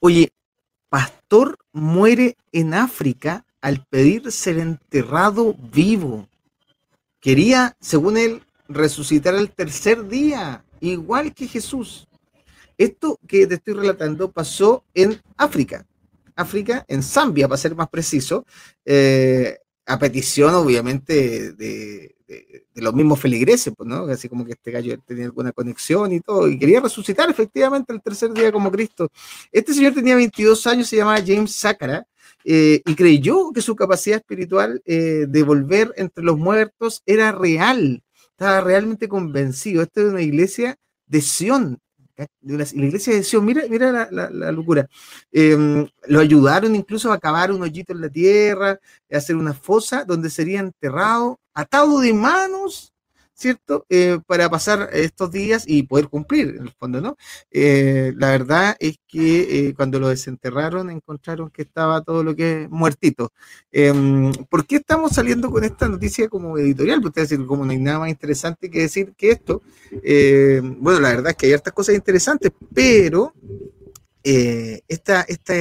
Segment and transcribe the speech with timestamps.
[0.00, 0.32] Oye,
[0.88, 6.28] pastor muere en África al pedir ser enterrado vivo.
[7.20, 12.06] Quería, según él, resucitar al tercer día, igual que Jesús.
[12.76, 15.84] Esto que te estoy relatando pasó en África.
[16.36, 18.46] África, en Zambia, para ser más preciso,
[18.84, 22.14] eh, a petición, obviamente, de,
[22.74, 24.04] los mismos feligreses, pues, ¿no?
[24.04, 28.02] Así como que este gallo tenía alguna conexión y todo, y quería resucitar efectivamente el
[28.02, 29.10] tercer día como Cristo.
[29.52, 32.06] Este señor tenía 22 años, se llamaba James Sakara,
[32.44, 38.02] eh, y creyó que su capacidad espiritual eh, de volver entre los muertos era real,
[38.30, 39.82] estaba realmente convencido.
[39.82, 41.80] Esta es una iglesia de Sion,
[42.42, 44.88] la, iglesia de Sion, mira, mira la, locura.
[45.30, 48.80] Em, lo ayudaron incluso a cavar un hoyito en la tierra,
[49.12, 52.92] a hacer una fosa donde sería enterrado, atado de manos
[53.38, 53.86] ¿cierto?
[53.88, 57.16] Eh, para pasar estos días y poder cumplir, en el fondo, ¿no?
[57.52, 62.64] Eh, la verdad es que eh, cuando lo desenterraron encontraron que estaba todo lo que
[62.64, 63.32] es muertito.
[63.70, 67.00] Em, ¿Por qué estamos saliendo con esta noticia como editorial?
[67.00, 69.62] Porque decir, como no hay nada más interesante que decir que esto.
[70.78, 73.32] bueno, la verdad es que hay hartas cosas interesantes, pero
[74.24, 75.54] esta, esta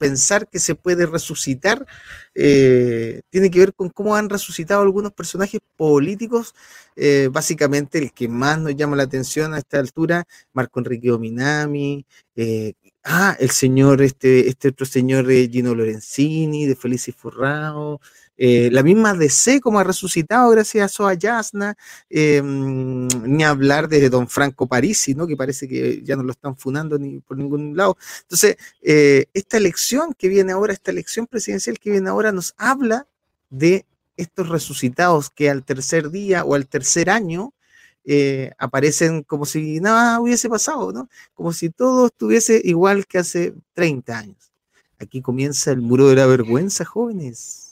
[0.00, 1.86] pensar que se puede resucitar
[2.34, 6.54] eh, tiene que ver con cómo han resucitado algunos personajes políticos,
[6.96, 12.06] eh, básicamente el que más nos llama la atención a esta altura, Marco Enrique Ominami,
[12.34, 12.72] eh,
[13.04, 18.00] ah, el señor, este, este otro señor Gino Lorenzini, de Felicis Forrao,
[18.42, 21.76] eh, la misma DC como ha resucitado gracias a Soa Yasna,
[22.08, 25.26] em, ni hablar de Don Franco Parisi, ¿no?
[25.26, 27.98] que parece que ya no lo están funando ni por ningún lado.
[28.22, 33.06] Entonces, eh, esta elección que viene ahora, esta elección presidencial que viene ahora, nos habla
[33.50, 33.84] de
[34.16, 37.52] estos resucitados que al tercer día o al tercer año
[38.04, 41.10] eh, aparecen como si nada hubiese pasado, ¿no?
[41.34, 44.52] Como si todo estuviese igual que hace 30 años.
[44.98, 47.69] Aquí comienza el muro de la vergüenza, jóvenes.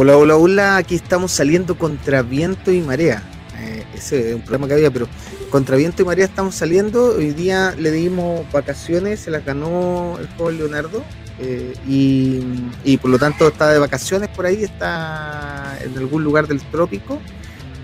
[0.00, 3.20] Hola, hola, hola, aquí estamos saliendo contra viento y marea.
[3.58, 5.08] Eh, ese es un problema que había, pero
[5.50, 7.16] contra viento y marea estamos saliendo.
[7.16, 11.02] Hoy día le dimos vacaciones, se las ganó el joven Leonardo
[11.40, 16.60] eh, y, por lo tanto está de vacaciones por ahí, está en algún lugar del
[16.60, 17.18] trópico,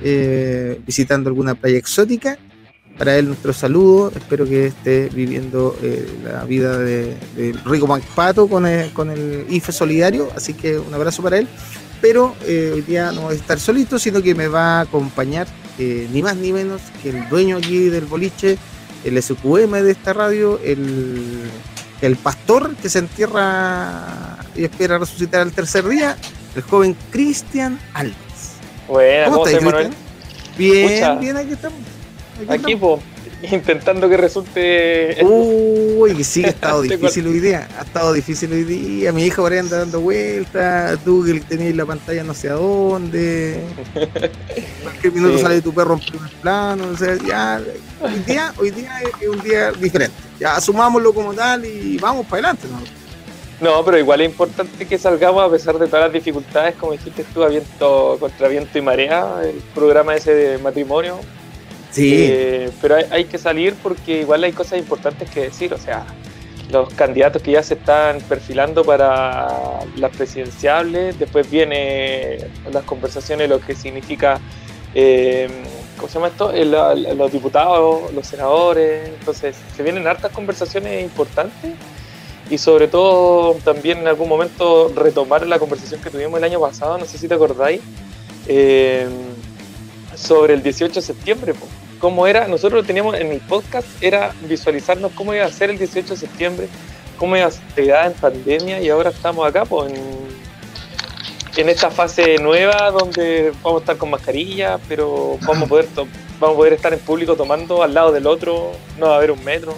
[0.00, 2.38] eh, visitando alguna playa exótica.
[2.96, 5.76] Para él nuestro saludo, espero que esté viviendo
[6.22, 7.16] la vida de,
[7.64, 11.48] Rico Macpato con con el IFE Solidario, así que un abrazo para él
[12.00, 15.46] pero eh, hoy día no voy a estar solito, sino que me va a acompañar
[15.78, 18.58] eh, ni más ni menos que el dueño aquí del boliche,
[19.04, 21.42] el SQM de esta radio, el,
[22.00, 26.16] el pastor que se entierra y espera resucitar al tercer día,
[26.54, 28.14] el joven Cristian Alves.
[28.86, 29.90] ¿cómo, estás?
[30.56, 31.78] Bien, bien, aquí estamos.
[32.48, 32.76] Aquí,
[33.52, 35.18] intentando que resulte.
[35.22, 37.68] Uy, sí, ha estado difícil hoy día.
[37.78, 39.12] Ha estado difícil hoy día.
[39.12, 40.98] Mi hija por ahí anda dando vueltas.
[41.04, 43.62] Tú que tenías la pantalla no sé a dónde.
[45.02, 46.88] qué minuto sale tu perro en primer plano.
[46.88, 47.60] O sea, ya.
[48.00, 50.16] Hoy día, hoy día es un día diferente.
[50.38, 52.68] Ya asumámoslo como tal y vamos para adelante.
[52.70, 53.04] ¿no?
[53.60, 57.24] No, pero igual es importante que salgamos a pesar de todas las dificultades, como dijiste
[57.32, 61.20] tú, a viento, contra viento y marea, el programa ese de matrimonio,
[61.94, 62.26] Sí.
[62.28, 65.72] Eh, pero hay, que salir porque igual hay cosas importantes que decir.
[65.72, 66.04] O sea,
[66.70, 72.38] los candidatos que ya se están perfilando para las presidenciales, después viene
[72.72, 74.40] las conversaciones, lo que significa,
[74.92, 75.48] eh,
[75.96, 76.52] ¿cómo se llama esto?
[77.14, 79.08] los diputados, los senadores.
[79.20, 81.74] Entonces, se vienen hartas conversaciones importantes
[82.50, 86.98] y sobre todo también en algún momento retomar la conversación que tuvimos el año pasado,
[86.98, 87.80] no sé si te acordáis,
[88.48, 89.06] eh,
[90.16, 91.54] sobre el 18 de septiembre
[91.98, 95.78] cómo era, nosotros lo teníamos en el podcast, era visualizarnos cómo iba a ser el
[95.78, 96.68] 18 de septiembre,
[97.18, 97.62] cómo iba a ser
[98.06, 99.92] en pandemia y ahora estamos acá pues,
[101.56, 105.88] en, esta fase nueva donde vamos a estar con mascarilla, pero vamos a poder
[106.40, 109.30] vamos a poder estar en público tomando al lado del otro, no va a haber
[109.30, 109.74] un metro.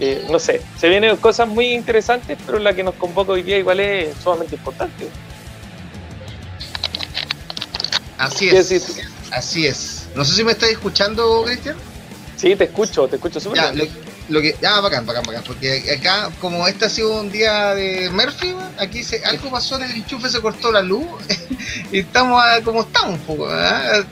[0.00, 3.58] eh, no sé, se vienen cosas muy interesantes, pero la que nos convoca hoy día
[3.58, 5.08] igual es sumamente importante.
[8.18, 8.72] Así es.
[9.30, 9.97] Así es.
[10.14, 11.76] No sé si me estáis escuchando, Cristian.
[12.36, 16.30] Sí, te escucho, te escucho súper bien lo que ah bacán bacán bacán porque acá
[16.40, 20.28] como este ha sido un día de Murphy aquí se, algo pasó en el enchufe
[20.28, 21.06] se cortó la luz
[21.92, 24.04] y estamos como estamos poco ¿eh?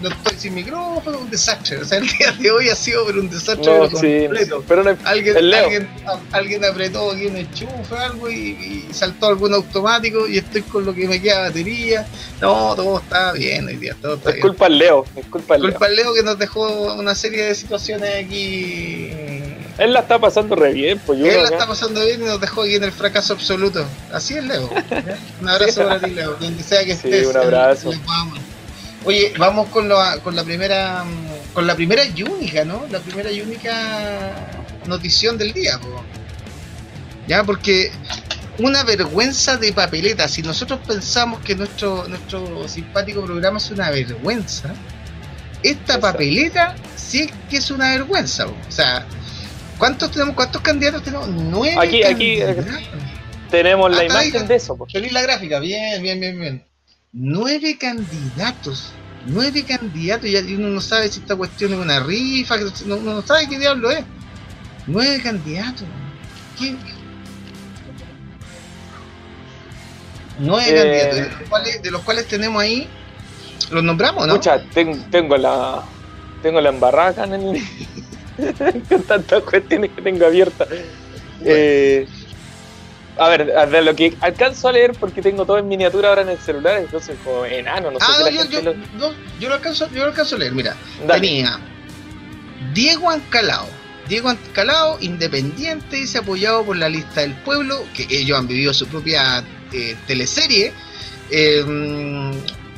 [0.00, 3.20] no estoy sin micrófono un desastre o sea el día de hoy ha sido pero
[3.20, 4.64] un desastre no, completo.
[4.68, 5.88] pero alguien, alguien,
[6.32, 11.06] alguien apretó aquí un enchufe algo y, saltó algún automático y estoy con lo que
[11.06, 12.06] me queda batería.
[12.40, 15.62] No todo está bien hoy día todo está es culpa al Leo es culpa al
[15.62, 15.70] Leo.
[15.72, 19.10] culpa Leo que nos dejó una serie de situaciones aquí
[19.78, 22.62] él la está pasando re bien, pues Él la está pasando bien y nos dejó
[22.62, 23.86] aquí en el fracaso absoluto.
[24.12, 24.70] Así es, Leo.
[25.40, 27.90] Un abrazo para ti, Leo, donde sea que sí, Un abrazo.
[29.04, 29.88] Oye, vamos con,
[30.24, 31.04] con la primera
[31.52, 32.86] con la primera y única, ¿no?
[32.90, 34.32] La primera y única
[34.86, 35.78] notición del día,
[37.28, 37.92] Ya, porque
[38.58, 40.26] una vergüenza de papeleta.
[40.28, 44.74] Si nosotros pensamos que nuestro, nuestro simpático programa es una vergüenza,
[45.62, 48.46] esta papeleta sí es que es una vergüenza.
[48.46, 49.06] O sea,
[49.78, 50.34] ¿Cuántos tenemos?
[50.34, 51.28] ¿Cuántos candidatos tenemos?
[51.28, 51.76] Nueve.
[51.78, 52.40] Aquí, aquí
[53.50, 54.76] tenemos la ah, imagen de eso.
[54.90, 56.66] Feliz la gráfica, bien, bien, bien, bien.
[57.12, 58.92] Nueve candidatos.
[59.26, 63.48] Nueve candidatos, y uno no sabe si esta cuestión es una rifa, uno no sabe
[63.48, 64.04] qué diablo es.
[64.86, 65.84] Nueve candidatos.
[66.58, 66.76] ¿Qué?
[70.38, 72.88] Nueve eh, candidatos, de los, cuales, tenemos ahí,
[73.70, 74.34] los nombramos, ¿no?
[74.34, 74.62] Escucha,
[75.10, 75.82] tengo, la
[76.42, 77.62] tengo la embarrada en el,
[78.88, 80.68] con tantas cuestiones que tengo abiertas.
[81.44, 82.06] Eh,
[83.18, 86.28] a ver, de lo que alcanzo a leer, porque tengo todo en miniatura ahora en
[86.28, 88.74] el celular, entonces como enano, no sé ah, yo, yo,
[89.40, 90.76] yo, lo alcanzo, yo lo alcanzo a leer, mira.
[91.06, 91.58] Tenía
[92.74, 93.66] Diego Ancalao.
[94.08, 98.86] Diego Ancalao, independiente, dice apoyado por la lista del pueblo, que ellos han vivido su
[98.86, 99.42] propia
[99.72, 100.72] eh, teleserie.
[101.30, 101.64] Eh,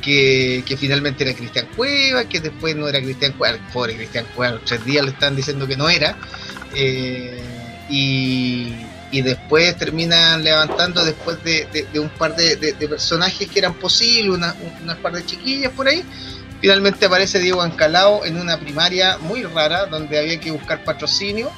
[0.01, 4.83] que, finalmente era Cristian Cueva, que después no era Cristian Cueva, pobre Cristian Cueva, tres
[4.85, 6.15] días le están diciendo que no era,
[6.73, 7.41] eh,
[7.89, 8.85] y,
[9.21, 15.13] después terminan levantando después de, un par de, personajes que eran posibles, una, unas par
[15.13, 16.03] de chiquillas por ahí,
[16.61, 21.51] finalmente aparece Diego Ancalao en una primaria muy rara donde había que buscar patrocinio,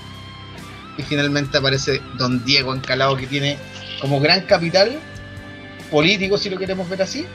[0.97, 3.57] y finalmente aparece don Diego Ancalao que tiene
[3.99, 4.99] como gran capital
[5.91, 7.25] político, si lo queremos ver así,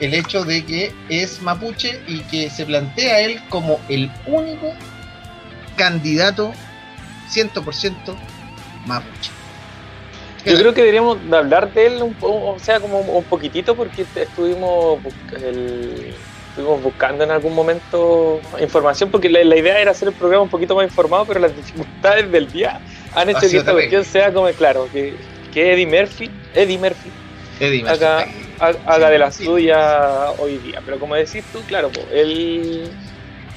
[0.00, 4.72] el hecho de que es mapuche y que se plantea él como el único
[5.76, 6.52] candidato
[7.30, 7.92] 100%
[8.86, 9.30] mapuche.
[10.44, 15.00] Yo creo que deberíamos hablar de él, un, o sea, como un poquitito, porque estuvimos,
[15.32, 20.76] estuvimos buscando en algún momento información, porque la, idea era hacer el programa un poquito
[20.76, 22.80] más informado, pero las dificultades del día
[23.16, 25.14] han hecho que esta cuestión sea como, claro, que,
[25.52, 27.10] que Eddie Murphy, Eddie Murphy,
[27.58, 30.80] Eddie Murphy haga de la suya hoy día.
[30.84, 32.90] Pero como decís tú, claro, él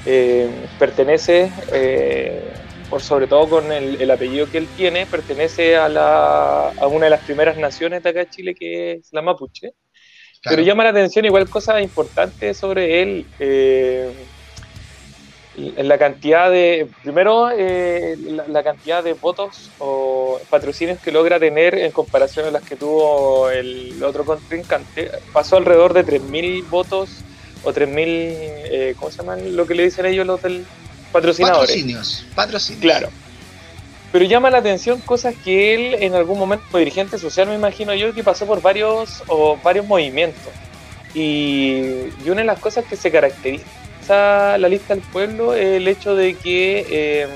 [0.04, 2.42] eh, pertenece, eh,
[2.88, 7.10] por sobre todo con el, apellido que él tiene, pertenece a, la, a una de
[7.10, 9.72] las primeras naciones de acá de Chile, que es la mapuche.
[10.42, 13.26] Pero llama la atención igual cosas importantes sobre él.
[13.38, 14.10] Eh,
[15.76, 18.16] la cantidad de, primero, eh,
[18.48, 23.50] la, cantidad de votos o patrocinios que logra tener en comparación a las que tuvo
[23.50, 27.10] el otro contrincante, pasó alrededor de 3.000 votos
[27.64, 30.64] o 3.000, eh, ¿cómo se llaman lo que le dicen ellos los del
[31.12, 31.60] patrocinador?
[31.60, 32.82] Patrocinios, patrocinios.
[32.82, 33.08] Claro.
[34.12, 37.94] Pero llama la atención cosas que él en algún momento, como dirigente social, me imagino
[37.94, 40.52] yo, que pasó por varios, o varios movimientos.
[41.14, 43.64] Y, y una de las cosas que se caracteriza
[44.10, 47.30] la lista del pueblo el hecho de que em,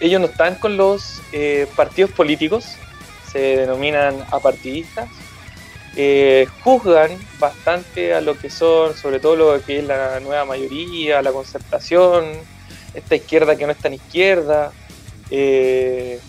[0.00, 2.76] ellos no están con los eh, partidos políticos,
[3.30, 5.08] se denominan apartidistas,
[5.96, 11.20] eh, juzgan bastante a lo que son, sobre todo lo que es la nueva mayoría,
[11.22, 12.24] la concertación,
[12.94, 14.72] esta izquierda que no es tan izquierda.
[15.30, 16.20] Eh,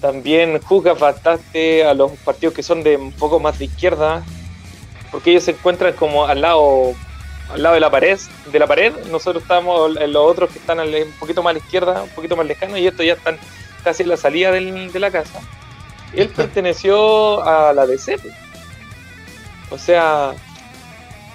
[0.00, 4.22] también juzgan bastante a los partidos que son de un poco más de izquierda,
[5.10, 6.94] porque ellos se encuentran como al lado
[7.52, 8.18] al lado de la pared,
[8.50, 11.58] de la pared, nosotros estamos en los otros que están un poquito más a la
[11.58, 13.38] izquierda, un poquito más lejanos, y estos ya están
[13.82, 15.40] casi en la salida de la casa.
[16.14, 18.18] Él perteneció a la DC.
[19.70, 20.32] O sea,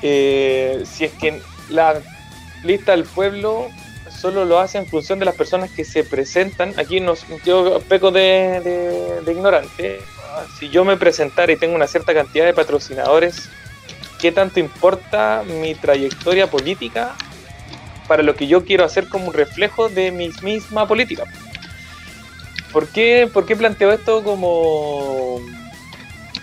[0.01, 2.01] eh, si es que la
[2.63, 3.69] lista del pueblo
[4.09, 8.11] solo lo hace en función de las personas que se presentan, aquí nos, yo peco
[8.11, 10.01] de ignorante,
[10.57, 13.49] si yo me presentara y tengo una cierta cantidad de patrocinadores
[14.19, 17.15] qué tanto importa mi trayectoria política
[18.07, 21.23] para lo que yo quiero hacer como un reflejo de mi misma política.
[22.71, 25.39] ¿Por qué, ¿Por qué planteo esto como,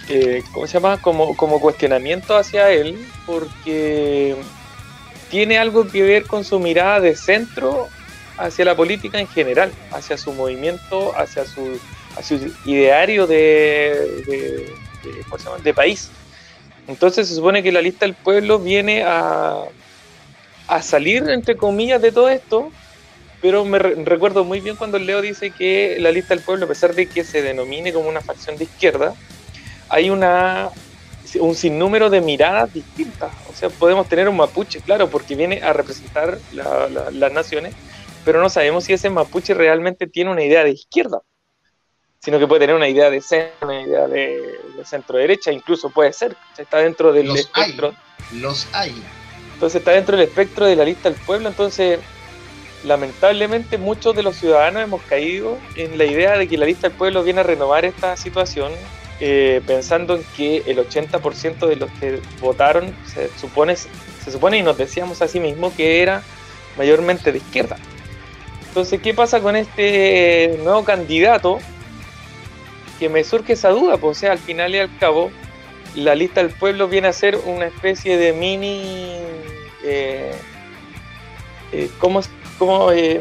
[0.09, 1.00] eh, ¿cómo se llama?
[1.00, 2.99] Como, como cuestionamiento hacia él?
[3.26, 4.37] Porque
[5.30, 7.88] tiene algo que ver con su mirada de centro
[8.38, 11.80] hacia la política en general, hacia su movimiento, hacia su,
[12.23, 14.73] su ideario de, de,
[15.62, 16.11] de, país.
[16.87, 19.64] Entonces se supone que la lista del pueblo viene a,
[20.69, 22.71] a salir, entre comillas, de todo esto,
[23.40, 26.95] pero me recuerdo muy bien cuando Leo dice que la lista del pueblo, a pesar
[26.95, 29.14] de que se denomine como una facción de izquierda,
[29.88, 30.71] hay una
[31.40, 33.33] un sinnúmero de miradas distintas.
[33.50, 37.75] O sea, podemos tener un mapuche, claro, porque viene a representar las naciones,
[38.25, 41.21] pero no sabemos si ese mapuche realmente tiene una idea de izquierda,
[42.26, 46.12] sino que puede tener una idea de centro, una idea de, centro derecha, incluso puede
[46.12, 47.95] ser, está dentro del los espectro.
[48.33, 49.00] Hay, los hay.
[49.54, 52.00] Entonces está dentro del espectro de la lista del pueblo, entonces
[52.83, 56.99] lamentablemente muchos de los ciudadanos hemos caído en la idea de que la lista del
[56.99, 58.73] pueblo viene a renovar esta situación
[59.21, 64.62] eh, pensando en que el 80% de los que votaron se supone, se supone y
[64.64, 66.25] nos decíamos a sí mismo que era
[66.76, 67.76] mayormente de izquierda.
[68.66, 71.61] Entonces, ¿qué pasa con este nuevo candidato?
[72.99, 75.31] Que me surge esa duda, pues, o sea, al final y al cabo,
[75.95, 79.19] la lista del pueblo viene a ser una especie de mini...
[79.85, 80.33] Eh,
[81.73, 82.21] eh, ¿Cómo,
[82.59, 83.21] cómo eh,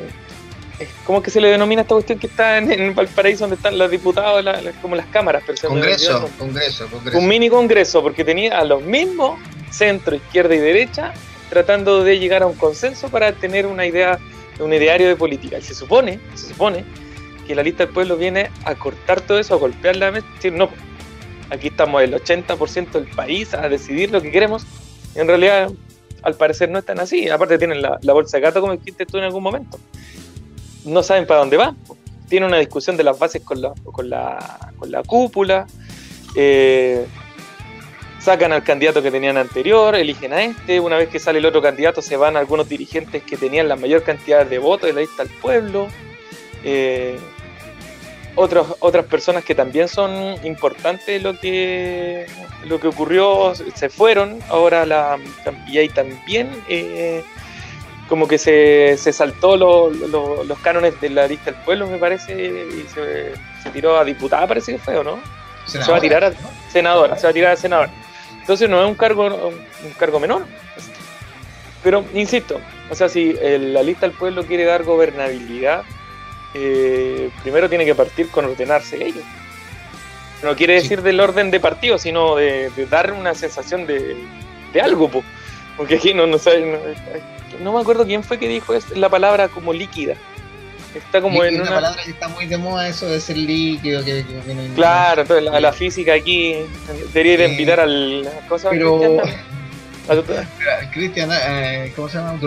[1.05, 4.43] ¿Cómo que se le denomina esta cuestión que está en, Valparaíso donde están los diputados,
[4.81, 5.43] como las cámaras?
[5.61, 7.17] congreso, congreso, congreso.
[7.17, 9.39] Un mini congreso, porque tenía a los mismos,
[9.71, 11.13] centro, izquierda y derecha,
[11.49, 14.19] tratando de llegar a un consenso para tener una idea,
[14.59, 15.57] un ideario de política.
[15.59, 16.83] Y se supone, se supone
[17.45, 20.53] que la lista del pueblo viene a cortar todo eso, a golpear la mesa, decir,
[20.53, 20.69] no,
[21.49, 24.65] aquí estamos el 80% del país a decidir lo que queremos.
[25.15, 25.71] en realidad,
[26.23, 27.29] al parecer no es tan así.
[27.29, 29.79] Aparte tienen la, bolsa de gato como dijiste tú en algún momento
[30.85, 31.75] no saben para dónde va.
[32.29, 35.67] Tiene una discusión de las bases con la, con la, con la cúpula.
[36.35, 37.05] Eh,
[38.19, 40.79] sacan al candidato que tenían anterior, eligen a este.
[40.79, 44.03] Una vez que sale el otro candidato, se van algunos dirigentes que tenían la mayor
[44.03, 45.87] cantidad de votos de la lista al pueblo.
[46.63, 47.19] Eh,
[48.35, 52.25] otras personas que también son importantes lo que
[52.65, 55.17] lo que ocurrió se fueron ahora la
[55.67, 57.23] y hay también eh,
[58.07, 62.85] como que se, se saltó los cánones de la lista del pueblo, me parece, y
[62.93, 65.19] se, tiró a diputada, parece que fue, ¿o no?
[65.65, 66.31] se va a tirar a
[66.71, 67.91] senadora, se va a tirar a senadora.
[68.39, 70.45] Entonces no es un cargo, un cargo menor.
[71.83, 72.59] Pero, insisto,
[72.91, 75.83] o sea, si la lista del pueblo quiere dar gobernabilidad,
[76.57, 79.23] eh, primero tiene que partir con ordenarse ellos.
[80.41, 84.15] No quiere decir del orden de partido, sino de, dar una sensación de,
[84.71, 85.09] de algo,
[85.75, 86.79] porque aquí no, no, sabe,
[87.61, 90.15] no me acuerdo quién fue que dijo la palabra como líquida.
[90.95, 94.03] Está como en una, palabra que está muy de moda eso de ser líquido.
[94.05, 94.23] Que,
[94.75, 96.55] claro, entonces la, física aquí
[97.11, 98.69] debería de invitar al cosa
[100.07, 100.45] pero,
[100.93, 102.39] Cristian, eh, ¿cómo se llama?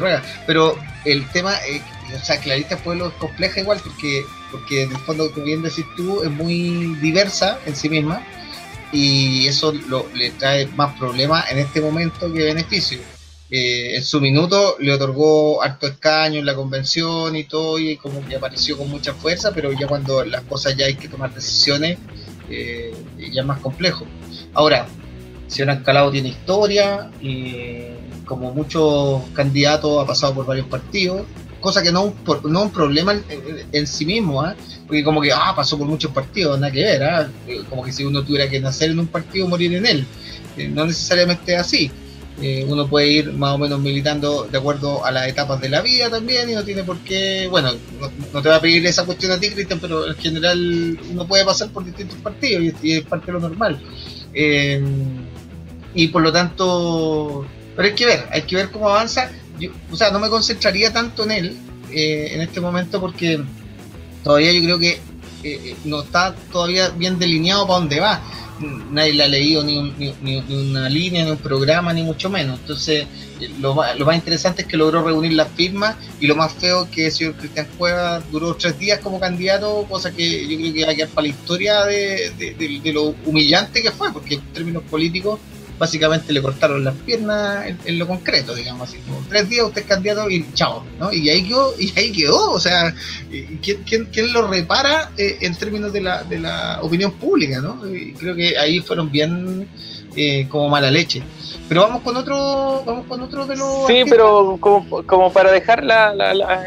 [0.47, 1.83] Pero el tema, eh,
[2.15, 5.85] o sea, Clarita Pueblo es compleja igual porque, porque en el fondo, como bien decís
[5.97, 8.23] tú, es muy diversa en sí misma
[8.93, 12.99] y eso lo, le trae más problemas en este momento que beneficio
[13.51, 18.25] eh, en su minuto le otorgó harto escaño en la convención y todo, y como
[18.27, 21.99] que apareció con mucha fuerza, pero ya cuando las cosas ya hay que tomar decisiones,
[22.51, 22.95] eh,
[23.33, 24.05] ya es más complejo.
[24.53, 24.87] Ahora,
[25.47, 27.87] Señor Calado tiene historia, y
[28.27, 31.23] como muchos candidatos ha pasado por varios partidos,
[31.61, 33.15] cosa que no, no es un problema
[33.73, 34.55] en, sí mismo, ¿ah?
[34.87, 37.31] porque como que ah, pasó por muchos partidos, nada que ver, ¿ah?
[37.69, 40.07] como que si uno tuviera que nacer en un partido, morir en él.
[40.57, 41.91] Eh, no necesariamente así.
[42.41, 45.81] Eh, uno puede ir más o menos militando de acuerdo a las etapas de la
[45.81, 47.73] vida también y no tiene por qué, bueno,
[48.33, 51.45] no, te va a pedir esa cuestión a ti, Cristian, pero en general uno puede
[51.45, 53.81] pasar por distintos partidos y, es parte de lo normal.
[54.35, 54.81] Eh,
[55.95, 59.33] y por lo tanto, pero hay que ver, hay que ver cómo avanza.
[59.91, 61.57] O sea, no me concentraría tanto en él
[61.91, 63.43] eh, en este momento porque
[64.23, 65.01] todavía yo creo que
[65.85, 68.23] no está todavía bien delineado para dónde va
[68.91, 72.59] nadie le ha leído ni, ni, una línea, ni un programa, ni mucho menos.
[72.61, 73.07] Entonces,
[73.61, 77.07] lo lo más interesante es que logró reunir las firmas y lo más feo que
[77.07, 80.93] el señor Cristian Cueva duró tres días como candidato, cosa que yo creo que va
[80.93, 85.39] a quedar para la historia de, de lo humillante que fue, porque en términos políticos
[85.79, 89.87] básicamente le cortaron las piernas en, lo concreto, digamos así, como tres días usted es
[89.87, 91.13] candidato y chao, ¿no?
[91.13, 92.95] Y ahí quedó, y ahí quedó, o sea,
[93.63, 97.87] ¿quién, quién, quién lo repara eh, en términos de la, de la opinión pública, ¿no?
[97.89, 99.69] Y creo que ahí fueron bien
[100.17, 101.23] eh, como mala leche.
[101.69, 103.87] Pero vamos con otro, vamos con otro de los...
[103.87, 106.65] Sí, pero como, como para dejar la, la,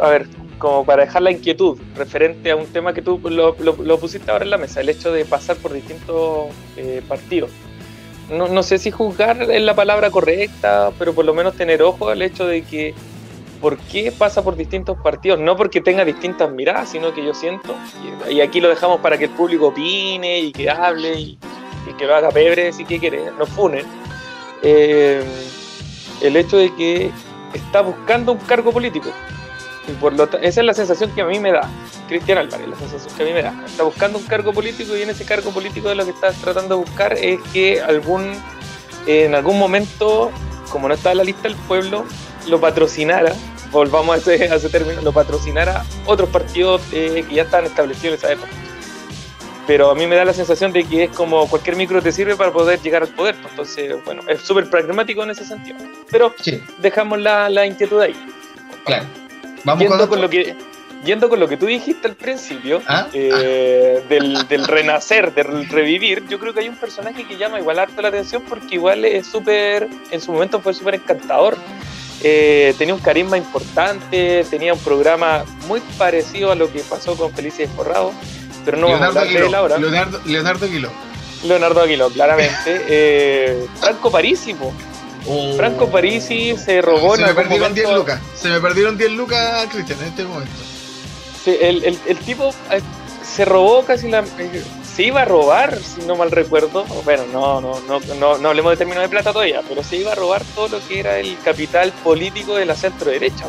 [0.00, 4.30] a ver, como para dejar la inquietud referente a un tema que tú lo, pusiste
[4.30, 6.46] ahora en la mesa, el hecho de pasar por distintos
[6.76, 7.50] eh, partidos.
[8.30, 12.08] No, no, sé si juzgar es la palabra correcta, pero por lo menos tener ojo
[12.08, 12.94] al hecho de que
[13.60, 17.74] por qué pasa por distintos partidos, no porque tenga distintas miradas, sino que yo siento,
[18.28, 21.38] y, aquí lo dejamos para que el público opine y que hable y,
[21.96, 23.86] que lo haga pebre si que quiere, no funen,
[24.62, 25.22] eh,
[26.20, 27.10] el hecho de que
[27.54, 29.10] está buscando un cargo político.
[29.88, 31.68] Y por lo esa es la sensación que a mí me da,
[32.08, 33.54] Cristian Álvarez, la sensación que a mí me da.
[33.64, 36.76] Está buscando un cargo político y en ese cargo político de lo que está tratando
[36.76, 38.32] de buscar es que algún,
[39.06, 40.32] en algún momento,
[40.70, 42.04] como no está en la lista del pueblo,
[42.48, 43.32] lo patrocinara,
[43.70, 48.14] volvamos a ese, a ese término, lo patrocinara otros partidos eh, que ya están establecidos
[48.14, 48.50] en esa época.
[49.66, 52.36] Pero a mí me da la sensación de que es como cualquier micro te sirve
[52.36, 53.34] para poder llegar al poder.
[53.34, 55.78] Pues, entonces, bueno, es súper pragmático en ese sentido.
[56.08, 56.32] Pero
[56.78, 58.14] dejamos la, la, inquietud ahí.
[58.84, 59.06] Claro.
[59.66, 60.54] Vamos yendo con, lo que
[61.04, 63.08] yendo con lo que tú dijiste al principio, ¿Ah?
[63.12, 67.80] Eh, Del, del, renacer, del revivir, yo creo que hay un personaje que llama igual
[67.80, 71.56] harto la atención porque igual es súper, en su momento fue súper encantador.
[72.22, 77.32] Eh, tenía un carisma importante, tenía un programa muy parecido a lo que pasó con
[77.32, 78.12] Felices Forrado,
[78.64, 79.78] pero no Leonardo vamos a hablar de él ahora.
[79.78, 80.90] Leonardo, Leonardo Aguiló.
[81.44, 82.84] Leonardo Aguiló, claramente.
[82.88, 84.72] Eh, Franco Parísimo.
[85.28, 85.54] Oh.
[85.56, 88.20] Franco Parisi se robó se me perdieron 10 lucas.
[88.34, 90.52] Se me perdieron 10 lucas, Cristian, en este momento.
[91.44, 92.80] Sí, el, el, el tipo eh,
[93.22, 94.24] se robó casi la
[94.96, 98.72] se iba a robar, si no mal recuerdo, bueno, no, no, no, no, no hablemos
[98.72, 101.38] de términos de plata todavía, pero se iba a robar todo lo que era el
[101.40, 103.44] capital político de la centro derecha.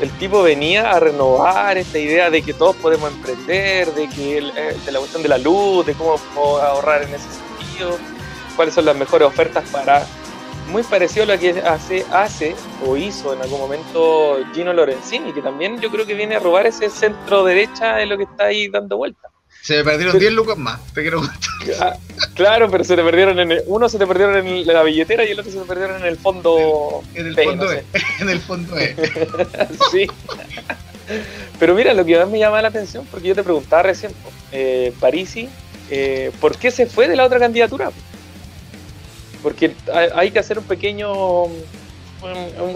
[0.00, 4.76] El tipo venía a renovar esta idea de que todos podemos emprender, de que eh,
[4.82, 6.18] de la cuestión de la luz, de cómo
[6.58, 7.98] ahorrar en ese sentido,
[8.56, 10.06] cuáles son las mejores ofertas para
[10.68, 12.54] muy parecido a lo que hace, hace
[12.86, 16.66] o hizo en algún momento Gino Lorenzini, que también yo creo que viene a robar
[16.66, 19.30] ese centro derecha de lo que está ahí dando vueltas.
[19.62, 21.36] Se me perdieron 10 lucas más, te quiero contar.
[21.80, 21.96] Ah,
[22.34, 25.40] claro, pero se te perdieron en uno se te perdieron en la billetera y el
[25.40, 27.02] otro se te perdieron en el fondo.
[27.12, 27.82] En el, fondo E.
[28.20, 28.94] En el fondo E.
[29.90, 30.06] sí.
[31.58, 34.12] Pero mira, lo que más me llama la atención, porque yo te preguntaba recién,
[34.52, 35.48] eh, Parisi,
[35.90, 37.90] eh, ¿por qué se fue de la otra candidatura?
[39.46, 39.76] Porque
[40.16, 41.44] hay que hacer un pequeño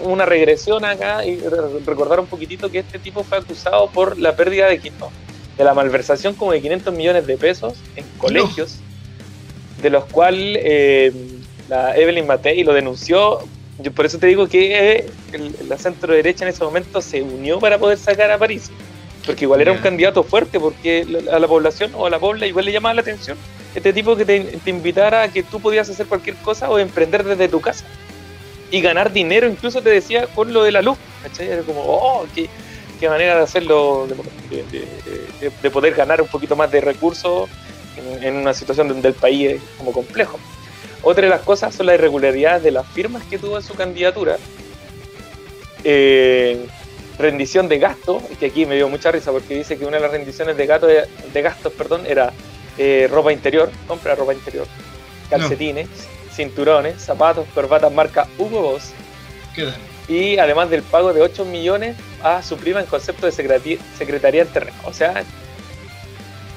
[0.05, 1.37] una regresión acá y
[1.85, 5.11] recordar un poquitito que este tipo fue acusado por la pérdida de Quito
[5.57, 8.77] de la malversación como de 500 millones de pesos en colegios,
[9.81, 11.11] de los cuales eh,
[11.67, 13.39] la Evelyn Matei lo denunció.
[13.79, 15.09] Yo por eso te digo que
[15.67, 18.71] la centro derecha en ese momento se unió para poder sacar a París,
[19.25, 22.63] porque igual era un candidato fuerte, porque a la población o a la pobla igual
[22.63, 23.37] le llamaba la atención
[23.73, 27.47] este tipo que te, invitara a que tú podías hacer cualquier cosa o emprender desde
[27.47, 27.85] tu casa
[28.69, 30.97] y ganar dinero, incluso te decía con lo de la luz.
[31.39, 37.49] Era como, oh, qué manera de hacerlo, de, poder ganar un poquito más de recursos
[38.21, 40.39] en, una situación donde el país es como complejo.
[41.03, 44.37] Otra de las cosas son las irregularidades de las firmas que tuvo en su candidatura.
[45.83, 46.65] Eh,
[47.17, 50.11] rendición de gastos, que aquí me dio mucha risa porque dice que una de las
[50.11, 52.33] rendiciones de, gato, de gastos perdón, era
[52.81, 54.65] eh, ropa interior, compra ropa interior,
[55.29, 55.87] calcetines,
[56.33, 58.91] cinturones, zapatos, corbatas marca Hugo Boss.
[59.55, 59.71] ¿Qué
[60.07, 64.47] y además del pago de 8 millones a su prima en concepto de secretaría en
[64.49, 64.75] terreno.
[64.83, 65.23] O sea,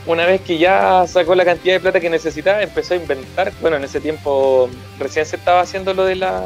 [0.07, 3.53] una vez que ya sacó la cantidad de plata que necesitaba, empezó a inventar.
[3.61, 6.43] Bueno, en ese tiempo recién se estaba haciendo lo de la,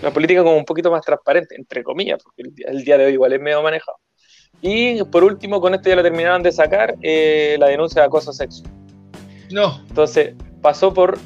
[0.00, 3.32] la política como un poquito más transparente, entre comillas, porque el, día de hoy igual
[3.34, 3.98] es medio manejado.
[4.60, 8.32] Y por último, con esto ya lo terminaban de sacar, eh, la denuncia de acoso
[8.32, 8.70] sexual.
[9.50, 9.80] No.
[9.88, 11.18] Entonces, pasó por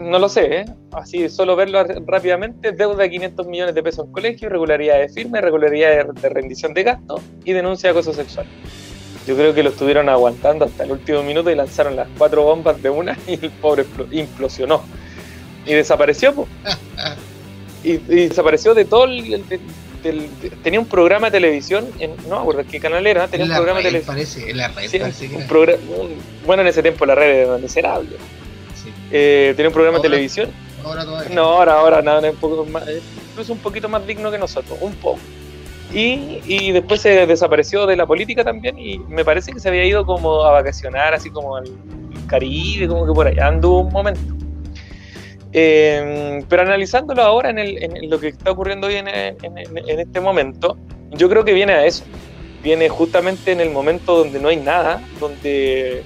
[0.00, 0.64] no lo sé, ¿eh?
[0.92, 5.38] así solo verlo rápidamente, deuda de 500 millones de pesos en colegio, irregularidades de firme,
[5.38, 8.46] irregularidades de, rendición de gasto y denuncia de acoso sexual.
[9.26, 12.82] Yo creo que lo estuvieron aguantando hasta el último minuto y lanzaron las cuatro bombas
[12.82, 14.82] de una y el pobre implosionó.
[15.66, 16.46] Y desapareció,
[17.84, 19.44] y, desapareció de todo el,
[20.62, 23.78] tenía un programa de televisión, en, no me acuerdo qué canal era, tenía un programa
[23.78, 24.14] de televisión.
[24.14, 25.28] Parece, en la red, parece
[26.46, 28.16] bueno, en ese tiempo la red era miserable.
[29.10, 30.50] Eh, tenía un programa de televisión.
[30.84, 31.34] Ahora todavía.
[31.34, 32.84] No, ahora, ahora nada, un poco más,
[33.30, 35.18] incluso un poquito más digno que nosotros, un poco.
[35.92, 39.84] Y, y, después se desapareció de la política también y me parece que se había
[39.84, 41.64] ido como a vacacionar, así como al
[42.28, 44.20] Caribe, como que por allá anduvo un momento.
[45.52, 50.76] Eh, pero analizándolo ahora en, el, lo que está ocurriendo hoy en, este momento,
[51.10, 52.04] yo creo que viene a eso.
[52.62, 56.02] Viene justamente en el momento donde no hay nada, donde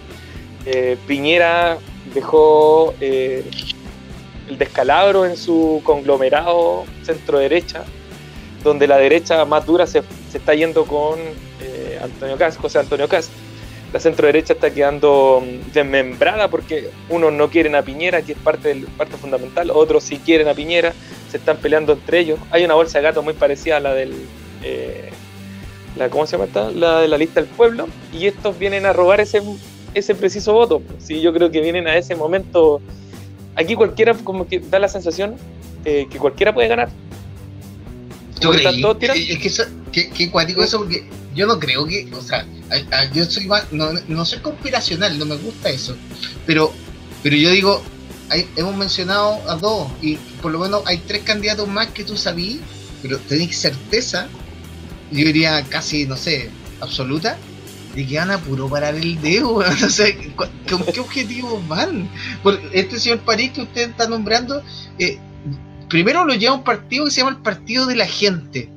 [0.66, 1.78] eh, Piñera
[2.14, 3.44] dejó eh,
[4.48, 7.84] el descalabro en su conglomerado centro derecha,
[8.62, 10.02] donde la derecha más dura se,
[10.32, 11.18] está yendo con
[11.60, 13.30] eh, Antonio Cas, José Antonio Cas.
[13.94, 18.38] La centro derecha está quedando mm, desmembrada porque unos no quieren a Piñera, que es
[18.38, 20.92] parte, del, parte fundamental, otros sí quieren a Piñera,
[21.30, 22.40] se están peleando entre ellos.
[22.50, 24.12] Hay una bolsa de gato muy parecida a la del...
[24.64, 25.10] Eh,
[25.94, 26.72] la, ¿Cómo se llama esta?
[26.72, 27.86] La de la lista del pueblo.
[28.12, 29.40] Y estos vienen a robar ese,
[29.94, 30.82] ese preciso voto.
[30.98, 32.80] Sí, yo creo que vienen a ese momento.
[33.54, 35.36] Aquí cualquiera como que da la sensación
[35.84, 36.88] eh, que cualquiera puede ganar.
[38.40, 39.30] ¿Tú crees?
[39.30, 42.44] Es que, eso, que, que cuático eso porque yo no creo que, o sea,
[43.12, 45.96] yo soy no, no soy conspiracional, no me gusta eso,
[46.46, 46.72] pero,
[47.22, 47.82] pero yo digo,
[48.56, 52.60] hemos mencionado a dos y por lo menos hay tres candidatos más que tú sabías,
[53.02, 54.28] pero tenéis certeza,
[55.10, 56.50] yo diría casi, no sé,
[56.80, 57.36] absoluta,
[57.94, 60.50] de que van a puro parar el dedo, no sé, ¿con
[60.84, 62.08] qué objetivos van?
[62.42, 64.62] Por este señor París que usted está nombrando,
[64.98, 65.18] eh,
[65.88, 68.68] primero lo lleva un partido que se llama el Partido de la Gente.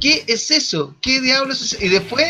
[0.00, 0.96] ¿Qué es eso?
[1.00, 1.84] ¿Qué diablos es eso?
[1.84, 2.26] Y después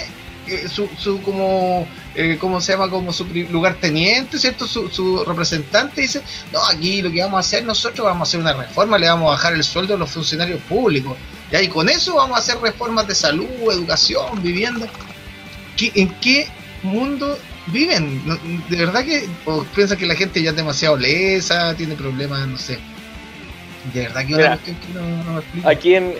[0.46, 2.90] eh, su, su, como eh, ¿cómo se llama?
[2.90, 4.66] como su lugar teniente, ¿cierto?
[4.66, 6.20] Su, su, representante dice,
[6.52, 9.28] no, aquí lo que vamos a hacer nosotros, vamos a hacer una reforma, le vamos
[9.28, 11.16] a bajar el sueldo a los funcionarios públicos.
[11.52, 14.86] Y con eso vamos a hacer reformas de salud, educación, vivienda.
[15.78, 16.48] ¿En qué
[16.82, 18.22] mundo viven?
[18.68, 22.58] ¿De verdad que o piensan que la gente ya es demasiado lesa, tiene problemas, no
[22.58, 22.78] sé?
[23.92, 26.14] De verdad que una que no, Aquí en,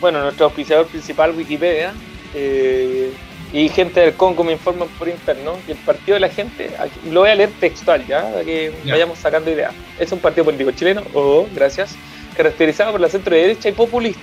[0.00, 1.92] bueno, nuestro auspiciador principal, Wikipedia,
[2.34, 3.12] eh,
[3.54, 6.70] y gente del Congo me informan por interno que el partido de la gente,
[7.08, 9.72] lo voy a leer textual ya, para que vayamos sacando ideas.
[9.96, 11.94] Es un partido político chileno, oh, gracias,
[12.36, 14.20] caracterizado por la centro derecha y populista.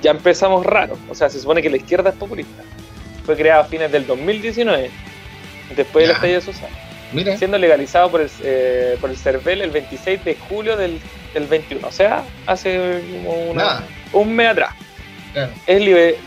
[0.00, 2.62] Ya empezamos raro, o sea, se supone que la izquierda es populista.
[3.26, 4.90] Fue creada a fines del 2019,
[5.74, 6.70] después de la estallido social
[7.36, 11.00] siendo legalizado por el, eh, por el CERVEL el 26 de julio del,
[11.34, 13.00] 21, o sea, hace
[14.12, 14.74] un mes atrás.
[15.66, 15.80] Es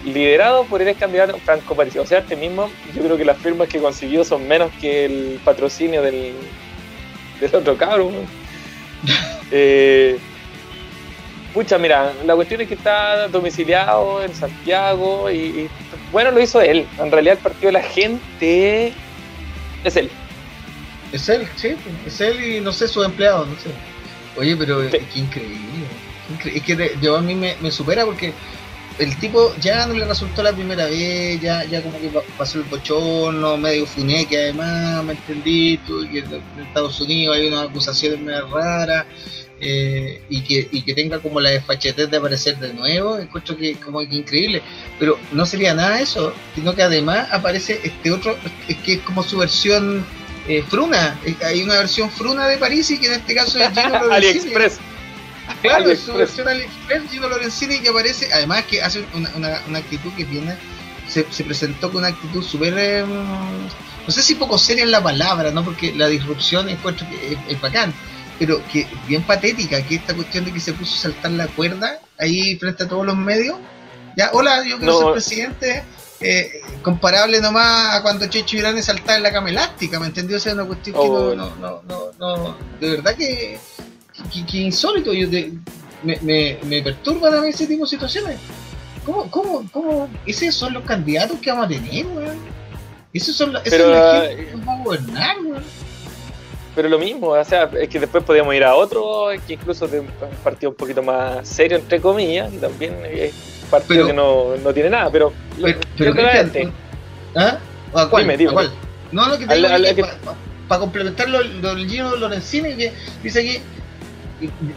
[0.03, 1.99] liderado por el ex candidato Franco Parisi.
[1.99, 5.39] O sea, este mismo, yo creo que las firmas que consiguió son menos que el
[5.43, 6.33] patrocinio del,
[7.39, 8.13] del otro cabrón.
[9.51, 10.17] eh,
[11.53, 15.69] pucha, mira, la cuestión es que está domiciliado en Santiago y, y,
[16.11, 16.85] bueno, lo hizo él.
[16.99, 18.93] En realidad el partido de la gente
[19.83, 20.09] es él.
[21.11, 23.69] Es él, sí, es él y no sé, su empleado, no sé.
[24.37, 25.85] Oye, pero qué increíble.
[26.45, 28.33] Es que yo a mí me, supera porque
[28.99, 32.63] el tipo ya no le resultó la primera vez, ya, ya como que pasó el
[32.65, 39.05] bochorno, medio funeque además, me entendí, que en Estados Unidos hay unas acusaciones muy raras,
[39.59, 43.75] eh, y, que, y que tenga como la desfachetez de aparecer de nuevo, encuentro que
[43.75, 44.61] como que increíble,
[44.99, 49.23] pero no sería nada eso, sino que además aparece este otro, es que es como
[49.23, 50.05] su versión
[50.47, 51.19] eh, Fruna.
[51.43, 53.99] Hay una versión Fruna de París y que en este caso es Gino.
[54.11, 54.79] AliExpress.
[55.67, 60.11] Claro, es su versión AliExpress, Gino Lorenzini, que aparece, además que hace una, una, actitud
[60.15, 60.55] que viene,
[61.07, 65.01] se, se, presentó con una actitud súper, em, no sé si poco seria en la
[65.01, 65.63] palabra, ¿no?
[65.63, 67.93] Porque la disrupción encuentro que es, bacán,
[68.39, 71.99] pero que bien patética, que esta cuestión de que se puso a saltar la cuerda
[72.17, 73.57] ahí frente a todos los medios.
[74.15, 75.83] Ya, hola, yo quiero ser presidente
[76.19, 80.37] eh, comparable nomás a cuando Checho Irán saltaba en la cama elástica, ¿me entendió?
[80.37, 83.59] O sea, una cuestión que no, no, no, no, de verdad que,
[84.49, 85.27] que, insólito, yo
[86.03, 88.37] me, me, me perturban a ese tipo de situaciones.
[89.05, 90.09] ¿Cómo, cómo, cómo?
[90.25, 92.37] Esos son los candidatos que vamos a tener, weón.
[93.13, 95.63] Esos son, pero, es la gente que va a gobernar, weón.
[96.75, 100.01] Pero lo mismo, o sea, es que después podríamos ir a otro, que incluso de
[100.01, 100.07] un
[100.43, 102.95] partido un poquito más serio, entre comillas, y también
[103.71, 105.33] partido que no, no, tiene nada, pero.
[105.97, 106.13] pero,
[107.35, 107.57] ¿Ah?
[107.93, 108.29] ¿A cuál?
[108.29, 108.71] ¿A cuál?
[109.11, 110.03] No, no, que te
[110.67, 112.91] para complementar lo, del Gino Lorenzini, que
[113.23, 113.61] dice que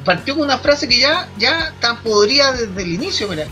[0.04, 3.46] partió con una frase que ya, ya tan podría desde el inicio, mira.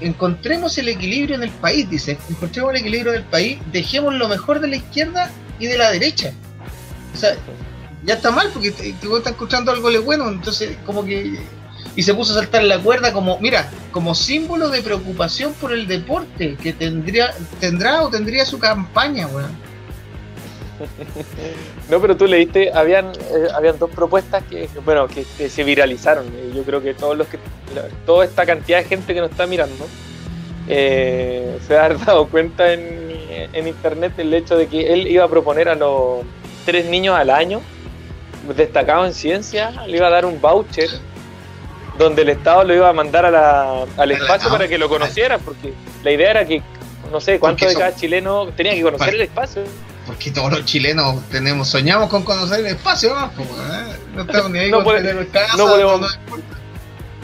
[0.00, 2.18] encontremos el equilibrio en el país, dice.
[2.28, 6.32] Encontremos el equilibrio del país, dejemos lo mejor de la izquierda y de la derecha.
[7.14, 7.36] O sea,
[8.04, 11.38] ya está mal porque te, te estás escuchando algo de bueno, entonces como que
[11.94, 15.86] y se puso a saltar la cuerda como, mira, como símbolo de preocupación por el
[15.86, 19.50] deporte que tendría, tendrá o tendría su campaña, weón.
[21.90, 26.26] No, pero tú leíste, habían, eh, habían dos propuestas que, bueno, que, se viralizaron.
[26.54, 27.38] Yo creo que todos los que,
[28.06, 29.86] toda esta cantidad de gente que nos está mirando,
[30.68, 33.12] eh, se ha dado cuenta en,
[33.52, 36.20] en internet el hecho de que él iba a proponer a los
[36.64, 37.60] tres niños al año
[38.56, 40.90] destacados en ciencia, le iba a dar un voucher
[41.98, 45.40] donde el Estado lo iba a mandar a la, al espacio para que lo conocieran,
[45.44, 46.62] porque la idea era que,
[47.10, 49.62] no sé, cuánto de cada chileno tenía que conocer el espacio.
[50.22, 53.32] Porque todos los chilenos tenemos, soñamos con conocer el espacio, ¿no?
[54.16, 54.84] no,
[55.64, 56.18] podemos,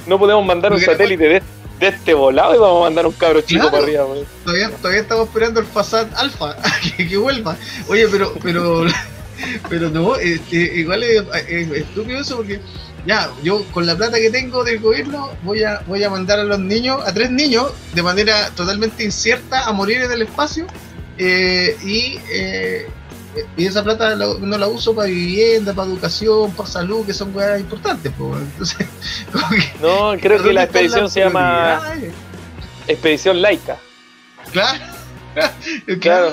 [0.08, 1.42] no podemos mandar un satélite de
[1.78, 4.04] de este volado y vamos a mandar un cabro chico para arriba,
[4.44, 6.56] Todavía, todavía estamos esperando el Passat Alfa
[6.96, 7.56] que, vuelva.
[7.86, 8.84] Oye, pero, pero,
[9.68, 12.60] pero no, este, igual es, estúpido eso porque
[13.06, 16.44] ya, yo con la plata que tengo del gobierno voy a, voy a mandar a
[16.44, 20.66] los niños, a tres niños, de manera totalmente incierta a morir en el espacio
[21.18, 22.86] eh, y eh,
[23.56, 27.60] y esa plata no la uso para vivienda, para educación, para salud, que son cosas
[27.60, 28.12] importantes.
[28.18, 28.86] Entonces,
[29.82, 31.80] no, creo que la expedición se llama
[32.86, 33.78] Expedición Laica.
[34.52, 34.84] Claro.
[36.00, 36.32] Claro,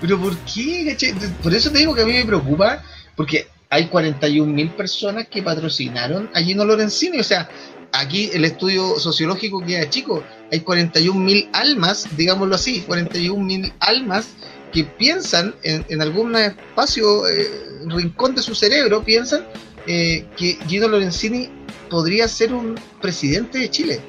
[0.00, 0.96] pero ¿por qué?
[1.42, 2.80] Por eso te digo que a mí me preocupa,
[3.16, 7.48] porque hay 41 mil personas que patrocinaron a Gino Lorenzini, o sea,
[7.92, 14.28] aquí el estudio sociológico queda chico, hay 41 mil almas, digámoslo así, 41 mil almas
[14.72, 17.50] que piensan en, algún espacio, eh,
[17.86, 19.44] rincón de su cerebro, piensan
[19.86, 21.50] eh, que Gino Lorenzini
[21.88, 24.00] podría ser un presidente de Chile.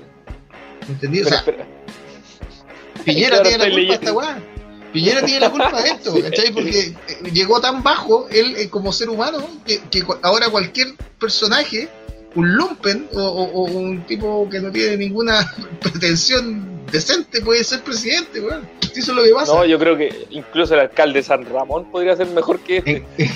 [0.87, 1.27] ¿Entendido?
[1.27, 1.43] O sea,
[3.03, 4.43] Piñera tiene la culpa de esta weá.
[4.93, 6.51] Piñera tiene la culpa de esto, ¿cachai?
[6.51, 6.95] Porque eh,
[7.33, 9.81] llegó tan bajo él como ser humano que,
[10.21, 11.89] ahora cualquier personaje,
[12.35, 18.67] un lumpen o, un tipo que no tiene ninguna pretensión decente puede ser presidente, weón.
[19.47, 23.05] No, yo creo que incluso el alcalde de San Ramón podría ser mejor que este.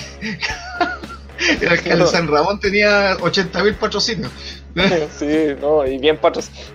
[1.62, 4.30] el alcalde de San Ramón tenía 80.000 patrocinios.
[5.18, 6.18] sí, no, y bien,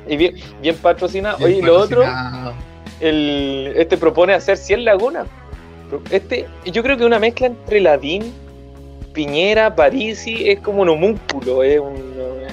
[0.08, 1.38] y bien, bien patrocinado.
[1.46, 2.04] Oye, lo otro,
[3.00, 5.28] el, este propone hacer 100 lagunas.
[6.10, 8.34] Este, yo creo que una mezcla entre Ladín,
[9.14, 12.46] Piñera, Parisi, es como un homúnculo, es un,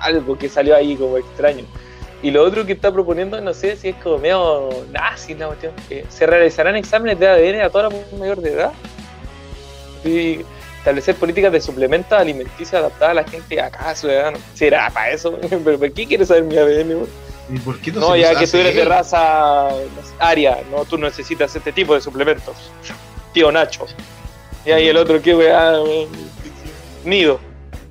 [0.00, 1.64] algo que salió ahí como extraño.
[2.22, 5.72] Y lo otro que está proponiendo, no sé si es como medio nazi la cuestión,
[6.08, 8.72] se realizarán exámenes de ADN a toda la mayor de edad.
[10.04, 10.40] Y
[10.78, 14.38] establecer políticas de suplementos alimenticios adaptadas a la gente acá, ciudadano.
[14.54, 15.38] ¿Será para eso?
[15.64, 17.06] ¿Pero por qué quieres saber mi ADN?
[17.48, 19.68] ¿Y por qué no, no ya que tú eres de raza
[20.18, 22.56] aria, no, tú necesitas este tipo de suplementos.
[23.32, 23.86] Tío Nacho.
[24.66, 25.74] Y ahí el otro que weá,
[27.04, 27.38] nido,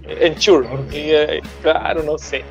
[0.03, 0.67] ensure.
[0.91, 2.43] Y, eh, claro, no sé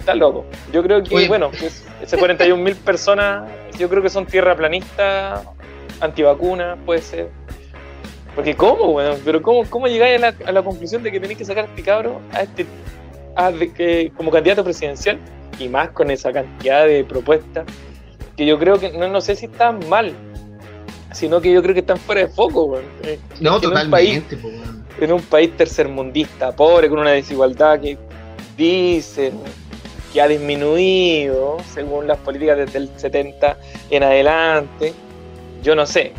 [0.00, 0.44] está loco.
[0.72, 1.50] Yo creo que, bueno,
[2.02, 5.44] ese 41 mil personas, yo creo que son tierra planista,
[6.00, 7.28] antivacuna, puede ser.
[8.34, 9.16] Porque ¿cómo, bueno?
[9.24, 11.68] Pero ¿cómo, cómo llegáis a la, a la conclusión de que tenéis que sacar a
[11.68, 12.66] este cabro a este,
[13.36, 15.18] a que, como candidato presidencial?
[15.58, 17.66] Y más con esa cantidad de propuestas,
[18.36, 20.14] que yo creo que, no, no sé si están mal,
[21.12, 24.36] sino que yo creo que están fuera de foco, eh, No, totalmente.
[24.36, 27.98] En un, país, en un país tercermundista, pobre, con una desigualdad que
[28.56, 29.34] dicen
[30.12, 33.56] que ha disminuido según las políticas desde el 70
[33.90, 34.92] en adelante.
[35.62, 36.12] Yo no sé,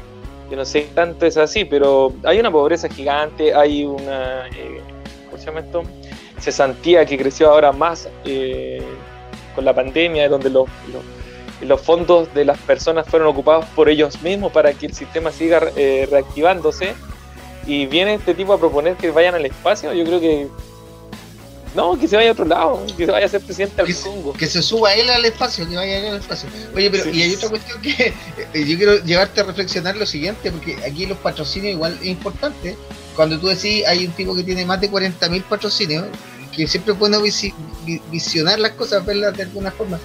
[0.50, 4.82] yo no sé tanto es así, pero hay una pobreza gigante, hay una, eh,
[5.26, 5.84] ¿cómo se llama esto?
[6.40, 8.82] Cesantía que creció ahora más eh,
[9.56, 11.04] con la pandemia, donde los, los,
[11.82, 16.08] fondos de las personas fueron ocupados por ellos mismos para que el sistema siga eh,
[16.10, 16.94] reactivándose.
[17.66, 20.48] Y viene este tipo a proponer que vayan al espacio, yo creo que
[21.76, 24.34] no, que se vaya a otro lado, que se vaya a ser presidente al Congo.
[24.34, 26.50] Que se suba él al espacio, que vaya él al espacio.
[26.76, 28.14] Oye, pero y hay otra cuestión que
[28.54, 32.76] eh, yo quiero llevarte a reflexionar lo siguiente, porque aquí los patrocinios igual es importante.
[33.16, 36.06] Cuando tú decís, hay un tipo que tiene más de 40.000 patrocinios,
[36.54, 37.18] que siempre puede
[38.12, 39.98] visionar las cosas, verlas de alguna forma.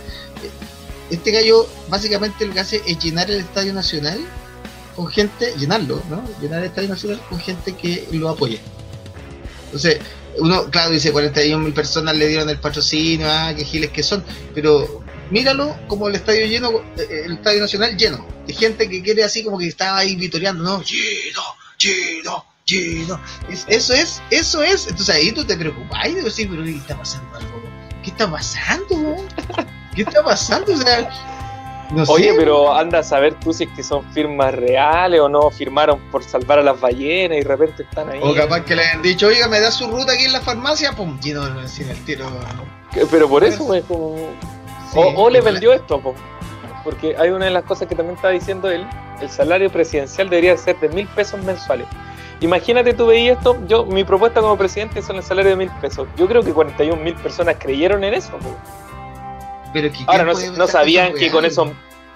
[1.11, 4.19] Este gallo, básicamente lo que hace es llenar el Estadio Nacional
[4.95, 6.23] con gente, llenarlo, ¿no?
[6.41, 8.61] Llenar el Estadio Nacional con gente que lo apoye.
[9.67, 9.99] Entonces,
[10.39, 14.25] uno, claro, dice 41 mil personas le dieron el patrocinio, ah, qué giles que son,
[14.55, 19.25] pero míralo como el estadio lleno, eh, el estadio nacional lleno, de gente que quiere
[19.25, 21.43] así como que estaba ahí vitoreando, no, lleno,
[21.79, 23.21] lleno, lleno.
[23.69, 24.87] eso es, eso es.
[24.89, 27.63] Entonces ahí tú te preocupas y sí, pero ¿qué está pasando algo?
[28.03, 29.17] ¿Qué está pasando?
[29.97, 30.73] ¿Qué está pasando?
[30.73, 31.11] O sea,
[32.09, 36.01] Oye, pero anda a saber tú si es que son firmas reales o no firmaron
[36.11, 38.21] por salvar a las ballenas y de repente están ahí.
[38.23, 40.93] O capaz que le han dicho, oiga, me da su ruta aquí en la farmacia,
[40.93, 42.27] pum, lleno sin el tiro.
[43.11, 44.17] Pero por eso, es como.
[44.95, 46.01] o, le vendió esto,
[46.83, 48.87] porque hay una de las cosas que también estaba diciendo él:
[49.21, 51.87] el salario presidencial debería ser de mil pesos mensuales.
[52.41, 56.07] Imagínate tú veías esto, yo, mi propuesta como presidente son el salario de mil pesos.
[56.17, 58.33] Yo creo que 41 mil personas creyeron en eso.
[60.07, 61.69] Ahora no, sabían que con esos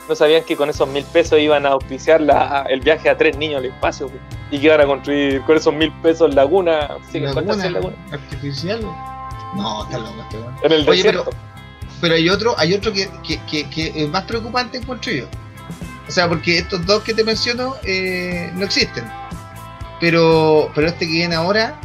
[0.09, 3.37] no sabían que con esos mil pesos iban a auspiciar la, el viaje a tres
[3.37, 4.11] niños al espacio
[4.51, 7.97] y que iban a construir con esos mil pesos laguna, sí, laguna, laguna?
[8.13, 8.81] artificial.
[9.55, 11.25] No, está loco este En el Oye, pero,
[12.01, 15.27] pero, hay otro, hay otro que, que, que, es más preocupante encuentro yo.
[16.09, 19.05] O sea, porque estos dos que te menciono eh, no existen.
[20.01, 21.79] Pero, pero este que viene ahora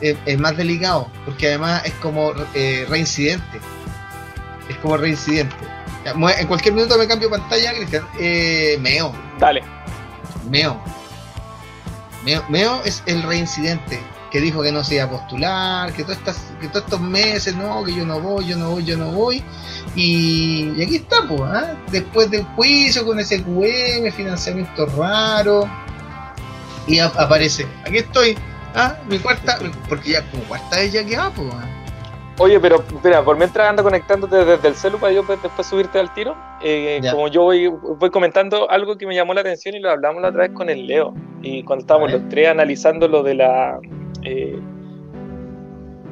[0.00, 3.60] es, más delicado, porque además es como eh, reincidente
[4.68, 5.54] es como reincidente.
[6.04, 8.06] En cualquier minuto me cambio pantalla, Cristian.
[8.18, 9.12] Eh, Meo.
[9.38, 9.62] Dale.
[10.48, 10.80] Meo.
[12.24, 12.44] Meo.
[12.48, 14.00] Meo es el reincidente
[14.30, 17.84] que dijo que no se iba a postular, que, estas, que todos estos meses, no,
[17.84, 19.42] que yo no voy, yo no voy, yo no voy.
[19.94, 21.50] Y, aquí está, pues,
[21.90, 25.68] después del juicio con ese QM, financiamiento raro,
[26.86, 28.36] y aparece, aquí estoy,
[28.74, 28.96] ¿ah?
[29.08, 31.75] mi cuarta, porque ya como cuarta vez ya que va, pues.
[32.38, 36.12] Oye, pero mira, por mientras anda conectándote desde el celu para yo después subirte al
[36.12, 39.90] tiro, eh, como yo voy, voy comentando algo que me llamó la atención y lo
[39.90, 43.34] hablamos la otra vez con el Leo, y cuando estábamos los tres analizando lo de
[43.36, 43.78] la
[44.22, 44.60] eh,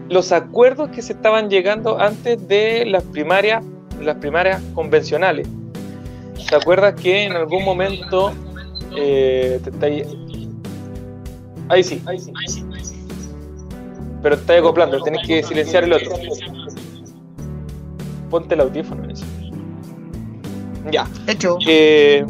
[0.08, 3.64] los acuerdos que se estaban llegando antes de las primarias,
[4.00, 5.48] las primarias convencionales.
[6.48, 8.32] ¿Te acuerdas que en algún momento
[8.96, 9.60] eh,
[11.68, 12.63] ahí, sí, ahí sí,
[14.24, 16.14] pero está acoplando, tenés que silenciar el otro.
[18.30, 19.26] Ponte el audífono en eso.
[20.90, 21.06] Ya.
[21.26, 21.58] Hecho.
[21.68, 22.24] Eh,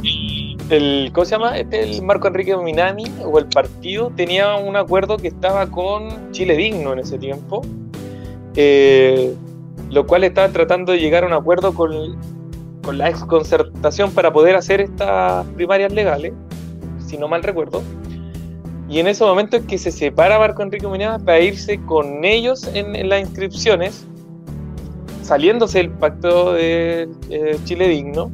[0.70, 1.56] el, ¿cómo se llama?
[1.56, 6.56] Este, el Marco Enrique Minami o el partido tenía un acuerdo que estaba con Chile
[6.56, 7.62] Digno en ese tiempo,
[8.56, 9.32] eh,
[9.90, 12.18] lo cual estaba tratando de llegar a un acuerdo con,
[12.82, 16.32] con la exconcertación para poder hacer estas primarias legales,
[17.06, 17.82] si no mal recuerdo.
[18.88, 22.68] Y en ese momento es que se separa Marco Enrique Minami para irse con ellos
[22.74, 24.06] en, las inscripciones,
[25.22, 28.30] saliéndose del pacto de eh, Chile Digno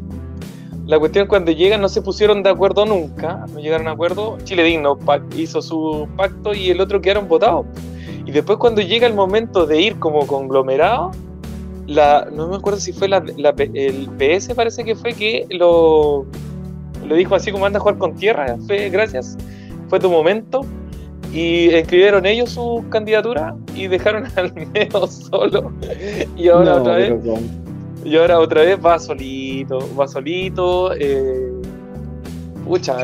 [0.91, 4.39] la cuestión cuando llegan no se pusieron de acuerdo nunca, no llegaron a acuerdo.
[4.43, 4.99] Chile Digno
[5.37, 7.65] hizo su pacto y el otro quedaron votados.
[8.27, 11.13] Y después cuando llega el momento de ir como conglomerado,
[11.87, 16.27] no me acuerdo si fue el PS parece que fue que lo,
[17.07, 19.39] lo dijo así como anda a jugar con tierra, fue, gracias,
[19.91, 20.63] fue tu momento.
[21.33, 25.73] Y escribieron ellos su candidatura y dejaron al medio solo.
[26.37, 27.15] Y ahora otra vez...
[28.03, 30.95] Y ahora otra vez va solito, va solito.
[30.95, 31.53] Eh,
[32.65, 32.97] pucha,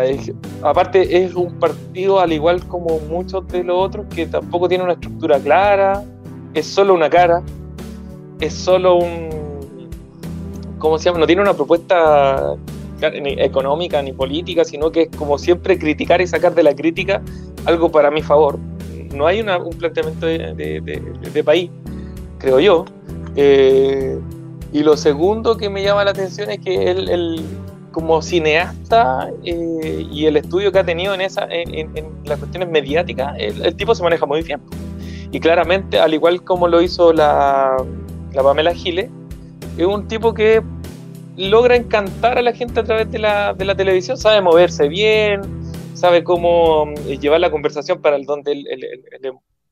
[0.62, 4.94] aparte es un partido al igual como muchos de los otros que tampoco tiene una
[4.94, 6.03] estructura clara,
[6.55, 7.42] es solo una cara,
[8.40, 9.29] es solo un...
[10.79, 11.18] ¿Cómo se llama?
[11.18, 12.55] No tiene una propuesta
[13.21, 17.23] ni económica ni política, sino que es como siempre criticar y sacar de la crítica
[17.65, 18.59] algo para mi favor.
[19.15, 21.71] No hay un planteamiento de, país,
[22.39, 22.85] creo yo.
[23.37, 24.19] Eh,
[24.73, 27.43] y lo segundo que me llama la atención es que él,
[27.93, 31.91] como cineasta eh, y el estudio que ha tenido en, esa, en,
[32.25, 34.61] las cuestiones mediáticas, el, tipo se maneja muy bien.
[35.33, 37.77] Y claramente, al igual como lo hizo la,
[38.33, 39.11] la Pamela Giles,
[39.79, 40.63] es un tipo que
[41.37, 45.42] logra encantar a la gente a través de la, de la televisión, sabe moverse bien,
[45.94, 48.64] sabe cómo eh, llevar la conversación para el donde el,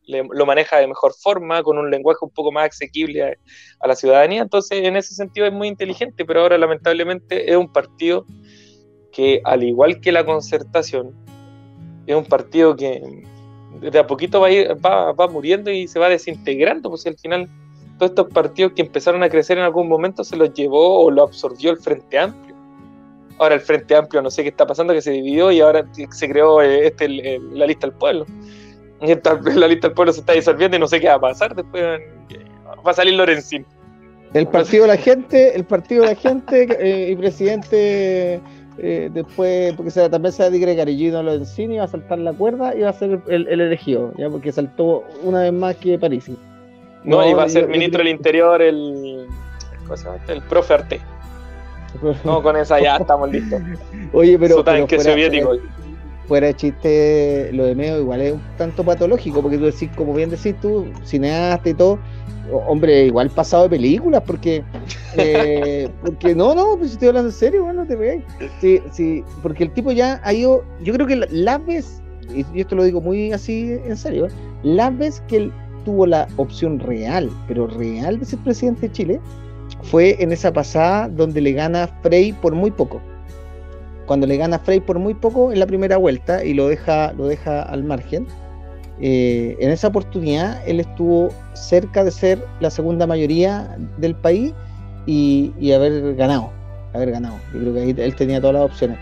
[0.07, 3.38] lo maneja de mejor forma, con un lenguaje un poco más asequible
[3.81, 4.42] a, la ciudadanía.
[4.42, 8.27] Entonces, en ese sentido es muy inteligente, pero ahora lamentablemente es un partido
[9.12, 11.14] que, al igual que la concertación,
[12.07, 13.00] es un partido que
[13.81, 17.48] de a poquito va, va, va muriendo y se va desintegrando, pues al final
[18.05, 21.23] todos estos partidos que empezaron a crecer en algún momento se los llevó o lo
[21.23, 22.55] absorbió el Frente Amplio.
[23.38, 26.29] Ahora el Frente Amplio no sé qué está pasando, que se dividió y ahora se
[26.29, 28.27] creó eh, este, la lista del pueblo
[29.01, 31.55] la lista del pueblo se está disolviendo y no sé qué va a pasar.
[31.55, 32.01] Después
[32.87, 33.67] va a salir Lorenzín.
[34.33, 38.40] El partido de la gente, el partido de la gente eh, y presidente
[38.79, 42.19] eh, después, porque se, también se va a digregar y Lorenzín y va a saltar
[42.19, 45.99] la cuerda y va a ser el, elegido, ya porque saltó una vez más que
[45.99, 46.31] París.
[47.05, 49.27] No, va a ser ministro del Interior el,
[50.29, 51.01] el profe Arte.
[52.25, 53.62] No, con esa ya estamos listos.
[54.12, 54.57] Oye, pero.
[54.57, 55.53] Su tanque soviético
[56.27, 60.14] fuera de chiste, lo de Meo igual es un tanto patológico, porque tú decís, como
[60.14, 61.99] bien decís tú, cineasta y todo,
[62.67, 64.64] hombre, igual pasado de películas, porque,
[65.17, 68.23] eh, porque no, no, pues estoy hablando en serio, bueno, te veáis.
[68.61, 72.03] Sí, sí, porque el tipo ya ha ido, yo creo que la vez,
[72.35, 74.29] y esto lo digo muy así en serio,
[74.62, 75.53] la vez que él
[75.85, 79.21] tuvo la opción real, pero real de ser presidente de Chile,
[79.83, 83.00] fue en esa pasada donde le gana Frey por muy poco
[84.06, 87.27] cuando le gana Frey por muy poco en la primera vuelta y lo deja, lo
[87.27, 88.27] deja al margen,
[89.00, 94.52] eh, en esa oportunidad él estuvo cerca de ser la segunda mayoría del país
[95.06, 96.50] y, haber ganado,
[96.92, 97.37] haber ganado.
[97.52, 98.98] Yo creo que ahí él tenía todas las opciones.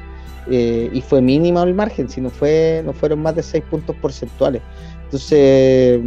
[0.50, 3.94] Eh, y fue mínimo el margen, si no fue, no fueron más de seis puntos
[3.96, 4.62] porcentuales.
[5.04, 6.00] Entonces,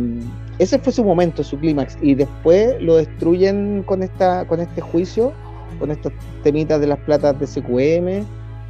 [0.59, 5.33] ese fue su momento, su clímax, y después lo destruyen con esta, con este juicio,
[5.79, 8.25] con estos temitas de las platas de SQM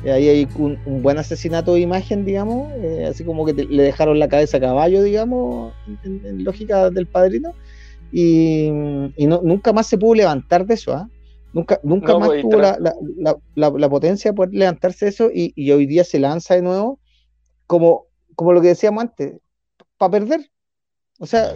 [0.05, 4.19] eh, ahí hay un, buen asesinato de imagen, digamos, eh, así como que le dejaron
[4.19, 5.73] la cabeza a caballo, digamos,
[6.03, 7.53] en, lógica del padrino,
[8.11, 8.69] y,
[9.17, 10.93] nunca más se pudo levantar de eso.
[10.93, 11.09] ¿ah?
[11.53, 12.77] Nunca, nunca más tuvo la,
[13.55, 16.99] la, potencia de poder levantarse eso y, hoy día se lanza de nuevo
[17.65, 18.05] como,
[18.35, 19.39] como lo que decíamos antes,
[19.97, 20.51] para perder.
[21.17, 21.55] O sea,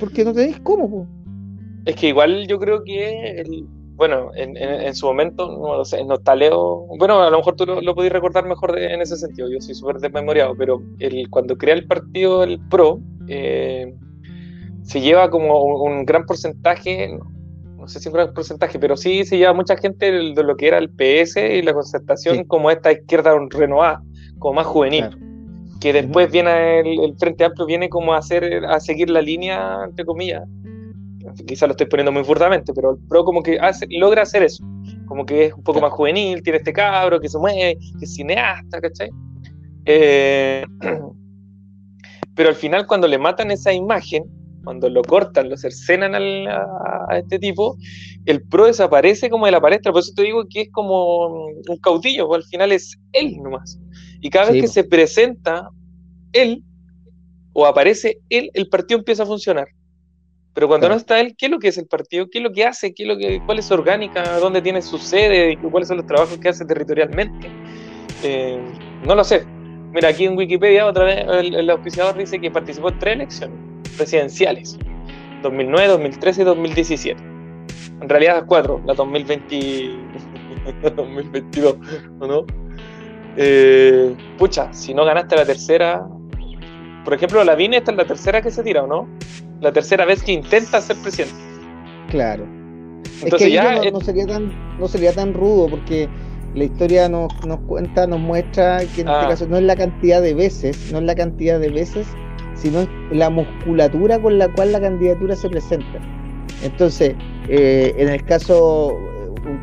[0.00, 1.06] porque no tenéis cómo.
[1.84, 3.44] Es que igual yo creo que,
[3.94, 8.12] bueno, en, su momento, no sé, nostaleo, bueno, a lo mejor tú lo, lo podés
[8.12, 12.42] recordar mejor en ese sentido, yo soy súper desmemoriado, pero el, cuando crea el partido,
[12.42, 13.94] el PRO, eh,
[14.82, 17.16] se lleva como un, gran porcentaje,
[17.76, 20.68] no, sé si un gran porcentaje, pero sí se lleva mucha gente de, lo que
[20.68, 24.02] era el PS y la concertación como esta izquierda renovada,
[24.38, 25.08] como más juvenil.
[25.80, 30.04] Que después viene el, Frente Amplio, viene como a, hacer, a seguir la línea, entre
[30.04, 30.42] comillas.
[31.46, 33.58] Quizás lo estoy poniendo muy fuertemente, pero el PRO como que
[33.90, 34.64] logra hacer eso.
[35.06, 38.14] Como que es un poco más juvenil, tiene este cabro que se mueve, que es
[38.14, 39.10] cineasta, ¿cachai?
[39.86, 40.64] Eh,
[42.34, 44.24] pero al final cuando le matan esa imagen,
[44.64, 47.76] cuando lo cortan, lo cercenan a, este tipo,
[48.26, 49.92] el pro desaparece como de la palestra.
[49.92, 53.80] Por eso te digo que es como un caudillo, al final es él nomás.
[54.20, 55.70] Y cada vez que se presenta
[56.32, 56.62] él
[57.52, 59.68] o aparece él, el partido empieza a funcionar.
[60.54, 62.28] Pero cuando no está él, ¿qué es lo que es el partido?
[62.28, 62.92] ¿Qué es lo que hace?
[62.92, 64.38] ¿Qué es lo que, ¿Cuál es su orgánica?
[64.38, 65.56] ¿Dónde tiene su sede?
[65.70, 67.48] ¿Cuáles son los trabajos que hace territorialmente?
[68.22, 68.60] Eh,
[69.04, 69.44] no lo sé.
[69.92, 73.58] Mira, aquí en Wikipedia otra vez el, el auspiciador dice que participó en tres elecciones
[73.96, 74.78] presidenciales,
[75.42, 77.22] 2009, 2013 y 2017.
[78.00, 79.90] En realidad cuatro, la 2020,
[80.96, 81.76] 2022,
[82.20, 82.46] no?
[83.42, 86.06] Eh, pucha, si no ganaste la tercera,
[87.04, 89.08] por ejemplo, la Vine esta es la tercera que se tira, ¿o no?
[89.60, 91.34] La tercera vez que intenta ser presidente.
[92.10, 92.44] Claro.
[93.22, 96.08] Entonces ya no, sería tan, no sería tan rudo porque
[96.54, 99.28] la historia nos, nos cuenta, nos muestra que en este ah.
[99.28, 102.06] caso no es la cantidad de veces, no es la cantidad de veces
[102.60, 106.00] sino la musculatura con la cual la candidatura se presenta.
[106.62, 107.14] Entonces,
[107.48, 108.98] eh, en el caso,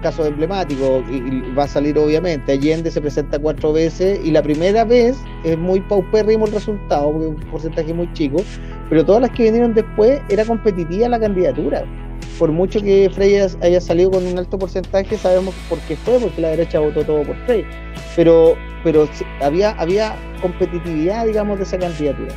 [0.01, 4.83] caso emblemático, y, va a salir obviamente, Allende se presenta cuatro veces y la primera
[4.83, 8.37] vez es muy paupérrimo el resultado, porque un porcentaje muy chico,
[8.89, 11.85] pero todas las que vinieron después era competitiva la candidatura.
[12.39, 16.39] Por mucho que Frey haya salido con un alto porcentaje, sabemos por qué fue, porque
[16.41, 17.65] la derecha votó todo por Frey.
[18.15, 19.07] Pero, pero
[19.41, 22.33] había, había competitividad, digamos, de esa candidatura.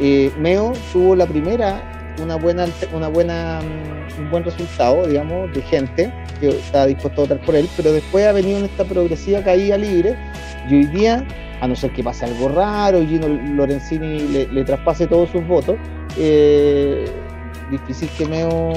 [0.00, 5.62] Eh, Meo tuvo la primera una buena, una buena, mm, un buen resultado, digamos, de
[5.62, 9.42] gente que estaba dispuesto a votar por él, pero después ha venido en esta progresiva
[9.42, 10.16] caída libre
[10.68, 11.26] y hoy día,
[11.60, 15.76] a no ser que pase algo raro y Gino Lorenzini le, traspase todos sus votos,
[16.16, 17.04] eh,
[17.70, 18.72] difícil que Meo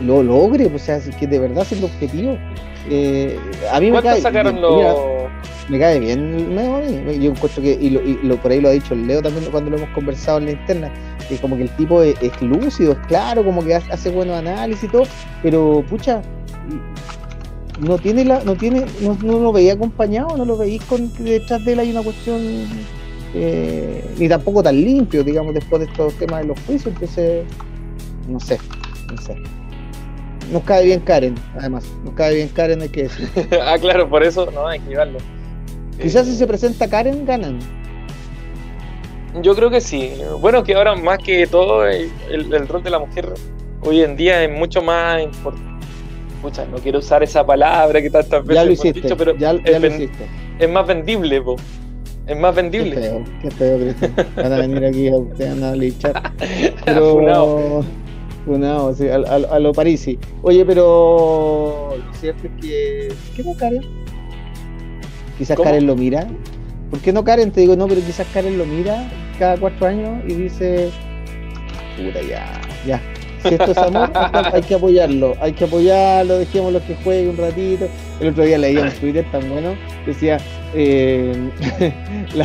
[0.00, 2.38] lo logre, o sea, que de verdad es el objetivo.
[2.90, 3.38] Eh,
[3.72, 4.60] a mí me cae, sacaron
[5.72, 6.54] me cae bien
[7.20, 9.88] Yo encuentro que, y, lo, por ahí lo ha dicho Leo también cuando lo hemos
[9.90, 10.92] conversado en la interna,
[11.28, 14.88] que como que el tipo es, lúcido, es claro, como que hace buenos análisis y
[14.88, 15.04] todo,
[15.42, 16.20] pero pucha,
[17.80, 21.72] no tiene la, no tiene, no, lo veía acompañado, no lo veis con detrás de
[21.72, 22.40] él hay una cuestión
[23.34, 27.44] eh, ni tampoco tan limpio, digamos, después de estos temas de los juicios, entonces,
[28.28, 28.58] no sé,
[29.10, 29.36] no sé.
[30.52, 33.08] Nos cae bien Karen, además, nos cae bien Karen, hay que
[33.64, 35.18] ah, claro, por eso no hay que llevarlo.
[36.02, 37.60] Quizás si se presenta Karen, ganan.
[39.40, 40.12] Yo creo que sí.
[40.40, 43.32] Bueno, que ahora más que todo, el, rol de la mujer
[43.82, 45.86] hoy en día es mucho más importante.
[46.42, 49.52] Pucha, no quiero usar esa palabra que tantas veces ya lo hiciste, dicho, pero ya,
[49.52, 50.26] es, lo hiciste.
[50.58, 51.54] es más vendible, po.
[52.26, 52.96] Es más vendible.
[52.96, 54.14] Qué feo, qué feo, Cristian.
[54.36, 56.32] Van a venir aquí a usted a lichar.
[56.84, 57.12] Pero.
[57.14, 57.84] Funado.
[58.44, 60.18] Funado, sí, a, a, lo Parisi.
[60.42, 61.94] Oye, pero.
[61.96, 63.08] Lo cierto es que.
[63.36, 63.82] ¿Qué no, Karen?
[65.42, 66.28] Quizás Karen lo mira.
[66.88, 67.50] ¿Por qué no Karen?
[67.50, 70.88] Te digo, no, pero quizás Karen lo mira cada cuatro años y dice,
[71.96, 73.02] puta, ya, ya.
[73.42, 77.88] Si esto es amor, hay que apoyarlo, hay que apoyarlo, dejémoslo que juegue un ratito.
[78.20, 79.74] El otro día leía en Twitter tan bueno,
[80.06, 80.38] decía,
[80.74, 81.34] eh,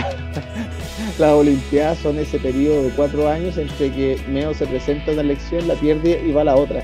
[1.19, 5.21] las Olimpiadas son ese periodo de cuatro años entre que Meo se presenta en una
[5.21, 6.79] elección, la pierde y va a la otra.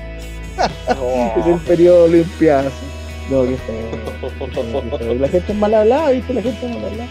[1.40, 2.72] es el periodo de Olimpiadas.
[3.30, 5.14] No, que feo.
[5.18, 6.34] La gente es mal hablada, ¿viste?
[6.34, 7.08] La gente es mal hablada.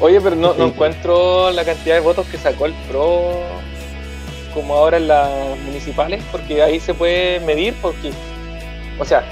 [0.00, 3.32] Oye, pero no, no encuentro la cantidad de votos que sacó el PRO
[4.54, 8.10] como ahora en las municipales, porque ahí se puede medir, porque,
[8.98, 9.24] o sea,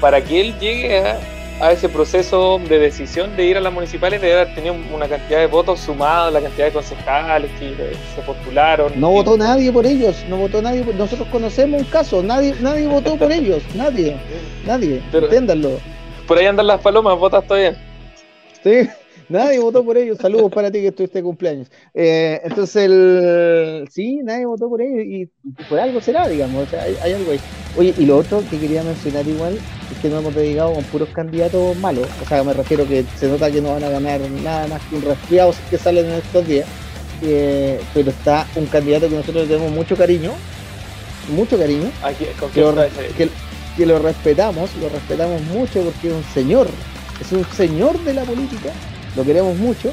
[0.00, 1.18] para que él llegue a,
[1.62, 5.38] a ese proceso de decisión de ir a las municipales debe haber tenido una cantidad
[5.38, 8.92] de votos sumados, la cantidad de concejales que se postularon.
[8.96, 10.84] No votó nadie por ellos, no votó nadie.
[10.84, 14.16] Nosotros conocemos un caso, nadie, nadie votó por ellos, nadie,
[14.66, 15.00] nadie.
[15.12, 15.28] Pero,
[16.26, 17.76] Por ahí andan las palomas, votas todavía.
[18.64, 18.88] Sí,
[19.32, 20.18] nadie votó por ellos.
[20.18, 21.70] Saludos para ti que estuviste de cumpleaños.
[21.94, 25.26] Eh, entonces, el, sí, nadie votó por ellos y
[25.68, 26.66] por algo será, digamos.
[26.66, 27.40] O sea, hay, algo ahí.
[27.76, 31.08] Oye, y lo otro que quería mencionar igual es que no hemos dedicado con puros
[31.08, 32.06] candidatos malos.
[32.22, 34.96] O sea, me refiero que se nota que no van a ganar nada más que
[34.96, 36.68] un resfriado que salen en estos días.
[37.24, 40.32] Eh, pero está un candidato que nosotros le tenemos mucho cariño,
[41.34, 43.28] mucho cariño, Aquí, que,
[43.76, 46.68] que lo respetamos, lo respetamos mucho porque es un señor,
[47.20, 48.72] es un señor de la política,
[49.16, 49.92] lo queremos mucho.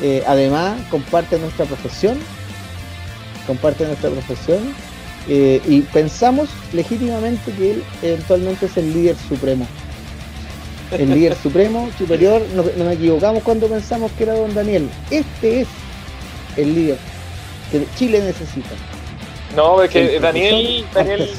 [0.00, 2.18] Eh, además, comparte nuestra profesión,
[3.46, 4.74] comparte nuestra profesión
[5.28, 9.66] eh, y pensamos legítimamente que él eventualmente es el líder supremo.
[10.90, 14.88] El líder supremo, superior, no, nos equivocamos cuando pensamos que era don Daniel.
[15.10, 15.68] Este es
[16.56, 16.98] el líder
[17.70, 18.70] que Chile necesita.
[19.54, 21.30] No, es que Daniel, Daniel,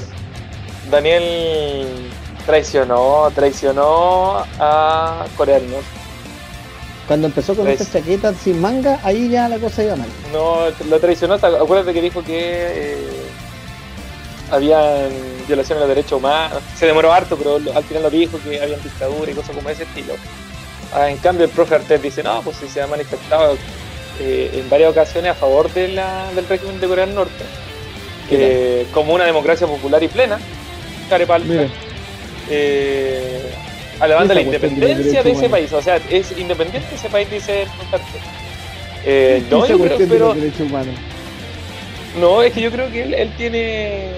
[0.89, 2.11] Daniel
[2.45, 6.03] traicionó, traicionó a Corea del Norte.
[7.08, 10.08] Cuando empezó con esta chaqueta sin manga, ahí ya la cosa iba mal.
[10.32, 12.97] No, lo traicionó, acuérdate que dijo que eh,
[14.49, 15.10] habían
[15.47, 16.60] violaciones de los derechos humanos.
[16.78, 19.84] Se demoró harto, pero al final lo dijo que habían dictadura y cosas como ese
[19.84, 20.14] estilo.
[20.93, 23.58] Ah, en cambio, el profe Artés dice, no, pues si se ha manifestado
[24.20, 27.43] eh, en varias ocasiones a favor de la, del régimen de Corea del Norte,
[28.30, 30.39] que como una democracia popular y plena,
[31.10, 31.68] Carepalca,
[32.49, 33.41] eh,
[34.00, 35.72] alabando la independencia de ese país.
[35.74, 37.66] O sea, es independiente ese país, dice
[39.06, 40.36] eh, no, yo creo, pero,
[42.20, 44.10] no, es que yo creo que él, tiene.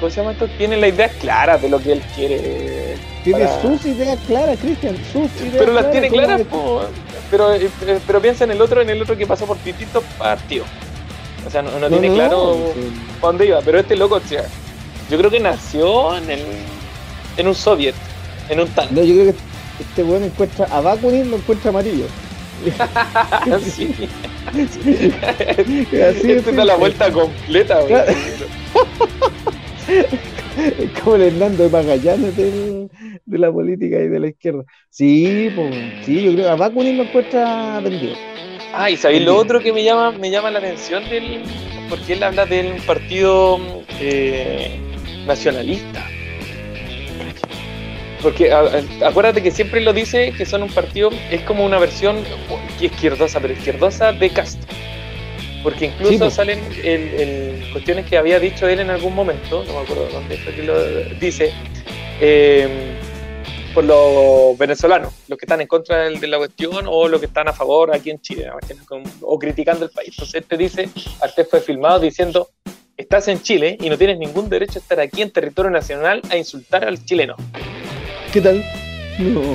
[0.00, 0.48] ¿Cómo se llama esto?
[0.58, 2.96] Tiene las ideas claras de lo que él quiere.
[3.22, 6.42] Tiene sus ideas claras, Cristian, sus ideas Pero las tiene claras,
[7.30, 7.54] pero,
[8.04, 10.66] pero piensa en el otro, en el otro que pasó por distintos partidos.
[11.46, 12.56] O sea, no, tiene claro
[13.20, 14.44] dónde iba, pero este loco, o sea,
[15.10, 16.40] yo creo que nació en, el,
[17.36, 17.94] en un soviet,
[18.52, 18.94] en un tanque.
[18.94, 19.38] No, yo creo que
[19.80, 22.06] este weón encuentra a Bakunin, lo encuentra amarillo.
[23.64, 23.92] sí.
[24.52, 28.04] Así es, da la vuelta completa, weón.
[29.88, 32.88] es como el Hernando de Magallanes de,
[33.24, 34.64] de la política y de la izquierda.
[34.90, 35.74] Sí, pues,
[36.04, 38.14] sí, yo creo que a Bakunin lo encuentra vendido.
[38.74, 41.42] Ah, y sabéis lo otro que me llama, me llama la atención del.
[41.90, 43.58] Porque él habla del partido
[44.00, 44.80] eh,
[45.26, 46.06] nacionalista.
[48.22, 52.22] Porque acuérdate que siempre lo dice que son un partido, es como una versión
[52.80, 54.68] izquierdosa, pero izquierdosa de Castro.
[55.62, 60.08] Porque incluso salen el, cuestiones que había dicho él en algún momento, no me acuerdo
[60.12, 60.82] dónde fue que lo
[61.20, 61.52] dice,
[62.20, 62.96] eh,
[63.74, 67.48] por los venezolanos, los que están en contra de la cuestión o los que están
[67.48, 68.48] a favor aquí en Chile,
[69.22, 70.10] o criticando el país.
[70.10, 70.88] Entonces te dice,
[71.20, 72.50] Artés fue filmado diciendo,
[72.96, 76.36] estás en Chile y no tienes ningún derecho a estar aquí en territorio nacional a
[76.36, 77.36] insultar al chileno.
[78.32, 78.64] ¿Qué tal?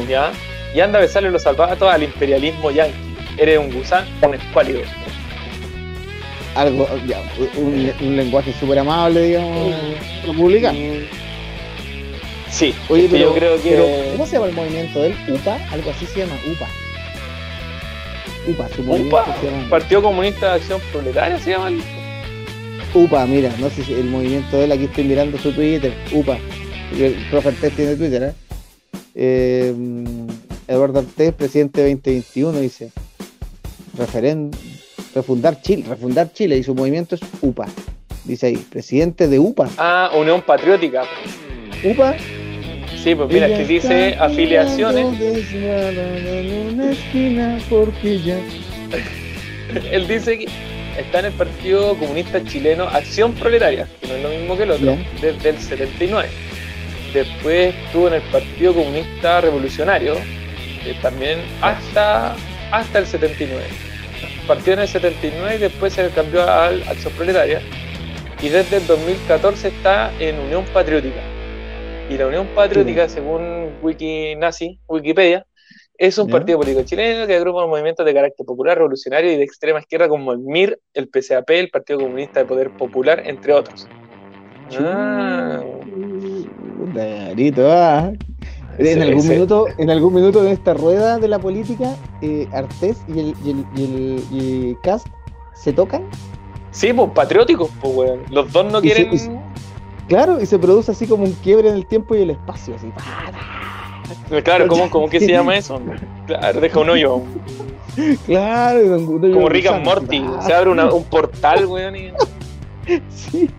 [0.07, 0.31] ¿Ya?
[0.75, 2.95] Y anda a besarle los salvatos al imperialismo yanqui.
[3.37, 4.81] Eres un gusán, un escuálido.
[6.53, 7.21] Algo, ya,
[7.55, 9.75] un, lenguaje súper amable, digamos,
[10.25, 10.77] republicano.
[12.51, 14.11] Sí, Oye, pero, yo creo que.
[14.11, 15.15] ¿Cómo se llama el movimiento de él?
[15.27, 15.57] ¿UPA?
[15.71, 16.67] Algo así se llama, UPA.
[18.47, 19.23] UPA, su movimiento
[19.69, 21.81] Partido Comunista de Acción Proletaria se llama el
[22.93, 26.37] UPA, mira, no sé si el movimiento de él, aquí estoy mirando su Twitter, UPA,
[26.97, 28.46] el profe Artés tiene Twitter, ¿eh?
[29.17, 29.73] Eh
[30.67, 32.91] Eduardo Artés, presidente 2021, dice,
[35.15, 37.67] refundar Chile, refundar Chile, y su movimiento es UPA,
[38.25, 39.69] dice ahí, presidente de UPA.
[39.77, 41.03] Ah, Unión Patriótica.
[41.85, 42.17] UPA.
[43.01, 45.17] Sí, pues mira, aquí dice afiliaciones.
[49.91, 50.47] Él dice que
[50.99, 54.71] está en el Partido Comunista Chileno Acción Proletaria, que no es lo mismo que el
[54.71, 56.27] otro, desde el 79.
[57.13, 62.35] Después estuvo en el Partido Comunista Revolucionario, eh, también hasta,
[62.71, 63.63] hasta el 79.
[64.47, 67.61] Partió en el 79 y después se cambió a Acción Proletaria.
[68.41, 71.21] Y desde el 2014 está en Unión Patriótica.
[72.09, 75.45] Y la Unión Patriótica, según Wiki Nazi, Wikipedia,
[75.97, 79.79] es un partido político chileno que agrupa movimientos de carácter popular, revolucionario y de extrema
[79.79, 83.87] izquierda como el MIR, el PCAP, el Partido Comunista de Poder Popular, entre otros.
[84.79, 85.61] Ah.
[87.57, 88.11] ah.
[88.79, 93.19] En, algún minuto, en algún minuto de esta rueda de la política, eh, Artés y
[93.19, 95.07] el, y el, Cast
[95.55, 96.03] se tocan.
[96.71, 98.19] Sí, pues patrióticos, pues, weón.
[98.29, 99.09] Los dos no quieren.
[100.07, 102.91] claro, y se produce así como un quiebre en el tiempo y el espacio, así.
[104.43, 105.81] Claro, ¿cómo, cómo que se llama eso?
[106.27, 107.21] Claro, deja un hoyo.
[108.27, 110.23] Claro, como Rick and Morty.
[110.45, 111.95] Se abre un portal, weón.
[113.09, 113.49] Sí.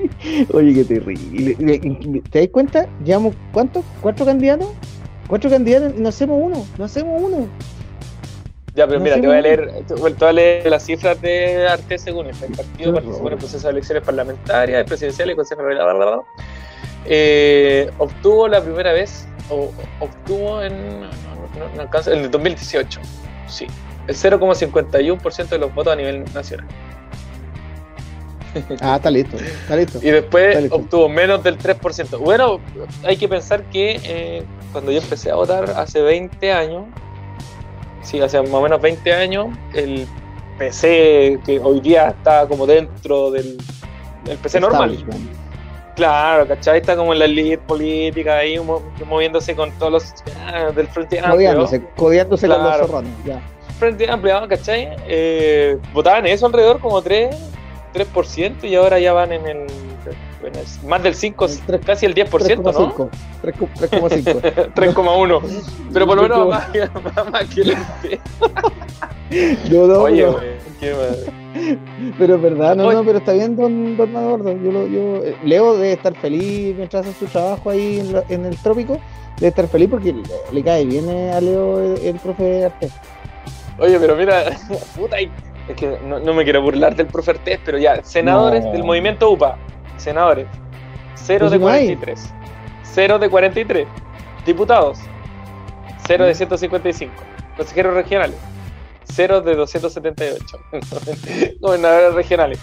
[0.52, 2.22] Oye, qué terrible.
[2.30, 2.88] ¿Te das cuenta?
[3.04, 3.84] Llevamos, ¿cuántos?
[4.00, 4.68] ¿Cuatro candidatos?
[5.26, 7.46] Cuatro candidatos, no hacemos uno, no hacemos uno.
[8.74, 11.98] Ya, pero mira, te voy a leer, te voy a leer las cifras de Arte
[11.98, 12.26] según.
[12.26, 16.22] El partido participó en el proceso de elecciones parlamentarias, presidenciales y consejo bla, bla, bla,
[17.04, 21.08] eh, obtuvo la primera vez, o obtuvo en, no,
[21.76, 23.00] no, en el 2018,
[23.48, 23.66] sí,
[24.06, 26.66] el 0,51% de los votos a nivel nacional.
[28.80, 29.98] Ah, está listo, está listo.
[30.02, 32.18] Y después obtuvo menos del 3%.
[32.18, 32.60] Bueno,
[33.04, 34.42] hay que pensar que eh,
[34.72, 36.84] cuando yo empecé a votar hace 20 años,
[38.02, 40.06] sí, hace más o menos 20 años, el
[40.58, 43.58] PC que hoy día está como dentro del
[44.42, 44.98] PC normal.
[45.98, 46.78] Claro, ¿cachai?
[46.78, 48.56] Está como en la elite política ahí
[49.04, 50.14] moviéndose con todos los
[50.46, 51.66] ah, del Frente Amplio.
[51.96, 53.40] Codiándose, con los zorrones, ya.
[53.80, 54.94] Frente Amplio, ¿cachai?
[55.08, 57.34] Eh, votaban eso alrededor como 3,
[57.92, 59.66] 3% y ahora ya van en el
[60.40, 61.46] bueno, más del 5,
[61.84, 62.72] casi el 10%, 3, ¿no?
[62.72, 63.10] 3,5.
[64.72, 65.62] 3,1.
[65.92, 66.68] Pero por lo menos más,
[67.32, 67.76] más, que el
[69.70, 70.46] Yo no, Oye, güey,
[70.80, 72.14] qué madre.
[72.18, 74.52] Pero es verdad, no, no, pero está bien, don, don Eduardo.
[74.52, 78.56] Yo, yo, eh, Leo debe estar feliz mientras hace su trabajo ahí en, en el
[78.58, 78.98] trópico.
[79.36, 80.14] Debe estar feliz porque
[80.52, 82.90] le, cae bien a Leo el, el profe de arte.
[83.78, 84.44] Oye, pero mira,
[84.96, 85.16] puta,
[85.68, 89.30] es que no, no, me quiero burlar del profe Artés, pero ya, senadores del movimiento
[89.30, 89.58] UPA,
[89.96, 90.46] senadores,
[91.14, 92.32] 0 de 43.
[92.82, 93.86] 0 de 43.
[94.46, 94.98] Diputados,
[96.06, 97.12] 0 de 155.
[97.56, 98.36] Consejeros regionales,
[99.04, 100.58] 0 de 278.
[101.60, 102.58] Gobernadores regionales,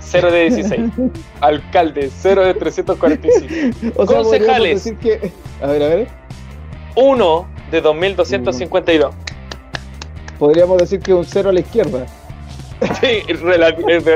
[0.00, 0.80] 0 de 16.
[1.40, 4.06] Alcaldes, 0 de 345.
[4.06, 4.84] Concejales.
[4.84, 5.32] Decir que...
[5.62, 6.08] A ver, a ver.
[6.96, 9.14] 1 de 2252.
[10.38, 12.06] Podríamos decir que un 0 a la izquierda.
[13.00, 14.14] Sí, realmente,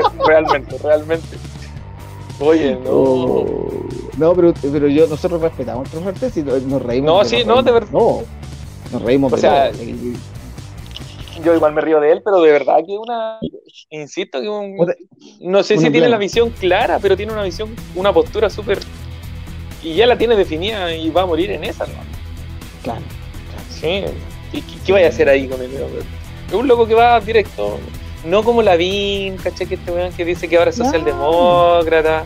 [0.81, 1.37] realmente.
[2.39, 2.89] Oye, no.
[2.91, 3.87] Oh.
[4.17, 7.07] No, pero, pero yo, nosotros respetamos a fuertes y nos reímos.
[7.07, 7.91] No, sí, no, de verdad.
[7.91, 8.21] No,
[8.91, 9.71] nos reímos o sea,
[11.43, 13.39] Yo igual me río de él, pero de verdad que una.
[13.89, 14.77] Insisto, que un,
[15.41, 18.79] no sé si tiene la visión clara, pero tiene una visión, una postura súper.
[19.81, 21.93] Y ya la tiene definida y va a morir en esa, ¿no?
[22.83, 23.01] Claro.
[23.69, 24.03] Sí.
[24.53, 25.71] ¿Y qué, qué vaya a hacer ahí con él?
[26.47, 27.79] Es un loco que va directo
[28.25, 29.67] no como Lavín, ¿cachai?
[29.67, 32.25] Que este weón que dice que ahora es socialdemócrata.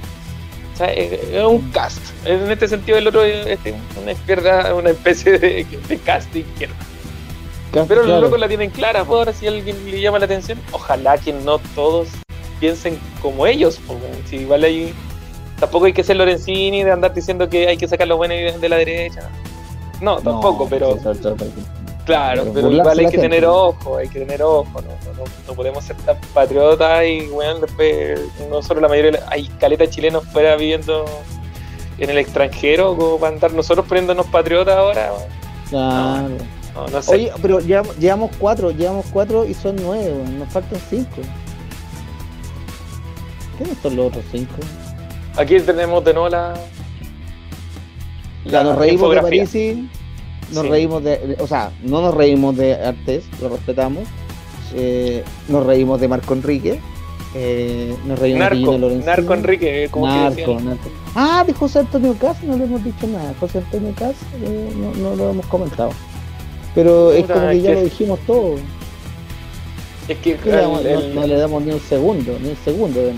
[0.73, 2.01] O sea, es, un cast.
[2.25, 3.59] En este sentido, el otro es
[4.01, 5.65] una izquierda, una especie de,
[6.05, 6.75] cast de izquierda.
[7.87, 11.17] Pero los locos la tienen clara, pues ahora si alguien le llama la atención, ojalá
[11.17, 12.07] que no todos
[12.59, 14.93] piensen como ellos, porque si igual hay
[15.59, 18.69] tampoco hay que ser Lorenzini de andar diciendo que hay que sacar los buenos de
[18.69, 19.29] la derecha.
[20.01, 20.97] No, tampoco, pero
[22.07, 24.81] Claro, pero, igual hay que tener ojo, hay que tener ojo,
[25.45, 30.55] no, podemos ser tan patriotas y bueno, después nosotros la mayoría, hay caletas chilenos fuera
[30.55, 31.03] viviendo
[31.97, 35.11] en el extranjero como para andar nosotros poniéndonos patriotas ahora.
[35.69, 36.29] Claro.
[36.93, 37.13] No, sé.
[37.13, 41.21] Oye, pero llevamos, cuatro, llevamos cuatro y son nueve, nos faltan cinco.
[43.57, 44.55] ¿Quiénes son los otros cinco?
[45.35, 46.53] Aquí tenemos de nuevo la...
[48.45, 49.57] La, nos reímos de París
[50.51, 54.03] nos reímos de, o sea, no nos reímos de Artés, lo respetamos,
[54.73, 56.79] eh, nos reímos de Marco Enrique,
[57.35, 59.05] eh, nos reímos Narco, de Lorenzo.
[59.05, 60.89] Narco Enrique, como Narco, Narco.
[61.15, 64.91] Ah, de José Antonio Cas, no le hemos dicho nada, José Antonio Cas eh, no,
[64.93, 65.91] no, lo hemos comentado,
[66.73, 68.55] pero es como que ya lo dijimos todo.
[70.07, 70.37] Es que
[71.13, 73.13] no, le damos ni un segundo, ni un segundo de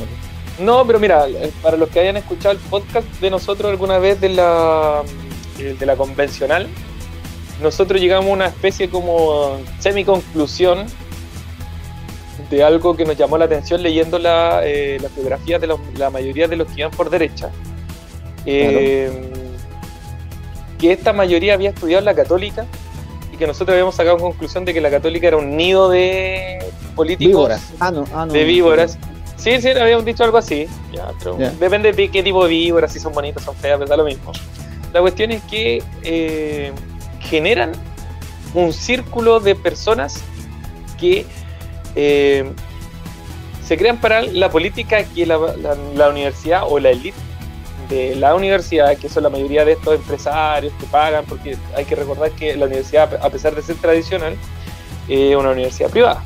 [0.59, 1.27] No, pero mira,
[1.61, 5.03] para los que hayan escuchado el podcast de nosotros alguna vez de la
[5.57, 6.67] de la convencional,
[7.61, 10.85] nosotros llegamos a una especie como semi-conclusión
[12.49, 16.47] de algo que nos llamó la atención leyendo la, eh, las biografías de la, mayoría
[16.47, 17.51] de los que iban por derecha.
[18.45, 19.11] Eh,
[20.79, 22.65] que esta mayoría había estudiado en la católica
[23.33, 26.59] y que nosotros habíamos sacado conclusión de que la católica era un nido de
[26.95, 28.97] políticos, ah, no, ah, de víboras.
[29.35, 30.67] Sí, sí, habíamos dicho algo así.
[31.59, 34.31] Depende de qué tipo de víboras, si son bonitas, son feas, pero da lo mismo.
[34.93, 36.71] La cuestión es que eh,
[37.29, 37.71] generan
[38.53, 40.21] un círculo de personas
[40.99, 41.25] que
[41.95, 42.51] eh,
[43.65, 45.37] se crean para la política que la,
[46.09, 47.17] universidad o la élite
[47.87, 51.95] de la universidad, que son la mayoría de estos empresarios que pagan, porque hay que
[51.95, 54.35] recordar que la universidad, a pesar de ser tradicional,
[55.07, 56.23] es una universidad privada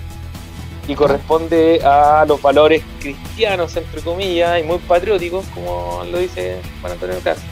[0.88, 6.94] y corresponde a los valores cristianos, entre comillas, y muy patrióticos, como lo dice Juan
[6.94, 7.48] Antonio Castro,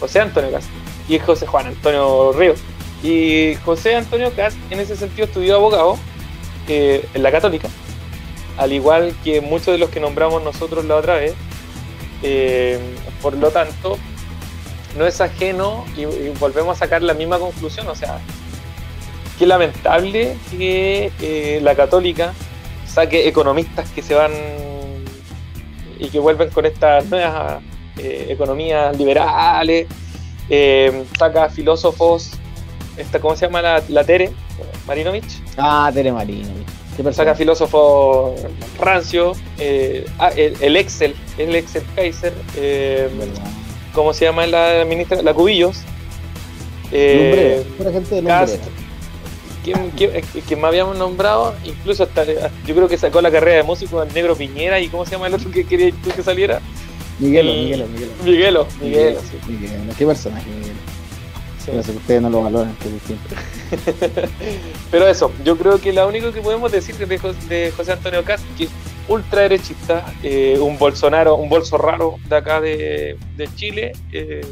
[0.00, 0.72] José Antonio Castro,
[1.08, 2.60] y José Juan Antonio Ríos.
[3.04, 5.98] Y José Antonio Cast en ese sentido estudió abogado
[6.68, 7.68] eh, en la católica,
[8.56, 11.34] al igual que muchos de los que nombramos nosotros la otra vez.
[12.22, 12.78] Eh,
[13.20, 13.98] por lo tanto,
[14.96, 16.06] no es ajeno y,
[16.40, 17.86] volvemos a sacar la misma conclusión.
[17.88, 18.20] O sea,
[19.38, 22.32] qué lamentable que eh, la católica
[22.86, 24.32] saque economistas que se van
[25.98, 27.62] y que vuelven con estas nuevas
[27.98, 29.86] economías liberales,
[31.18, 32.38] saca filósofos,
[32.96, 34.30] esta, ¿cómo se llama la, la Tere?
[34.86, 35.42] Marinovich.
[35.56, 36.66] Ah, Tere Marinovich.
[37.12, 38.36] Saca filósofo
[38.78, 39.32] rancio,
[40.18, 42.32] ah, el, Excel, el Excel Kaiser,
[43.92, 45.20] ¿cómo se llama la ministra?
[45.22, 45.82] La Cubillos.
[46.92, 48.58] Eh, gente de
[49.64, 51.54] ¿Quién, más habíamos nombrado?
[51.64, 55.04] Incluso hasta, yo creo que sacó la carrera de músico el negro Piñera y ¿cómo
[55.06, 56.60] se llama el otro que quería que saliera?
[57.18, 58.12] Miguelo, Miguelo, Miguelo.
[58.24, 59.50] Miguelo, Miguelo, sí.
[59.50, 59.94] Miguelo.
[59.96, 60.74] ¿Qué personaje, Miguelo?
[61.64, 61.70] Sí.
[61.70, 62.76] Pero ustedes no lo valoran,
[64.90, 67.06] Pero eso, yo creo que lo único que podemos decir de,
[67.48, 68.70] de José Antonio Cast que es
[69.08, 74.42] ultra derechista, eh, un Bolsonaro, un bolso raro de acá de, de Chile, eh,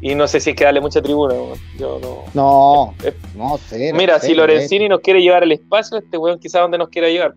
[0.00, 1.34] y no sé si es que darle mucha tribuna.
[1.78, 2.24] Yo no.
[2.34, 2.94] No,
[3.36, 3.92] no sé.
[3.92, 7.34] Mira, si Lorenzini nos quiere llevar al espacio, este weón quizás donde nos quiera llevar.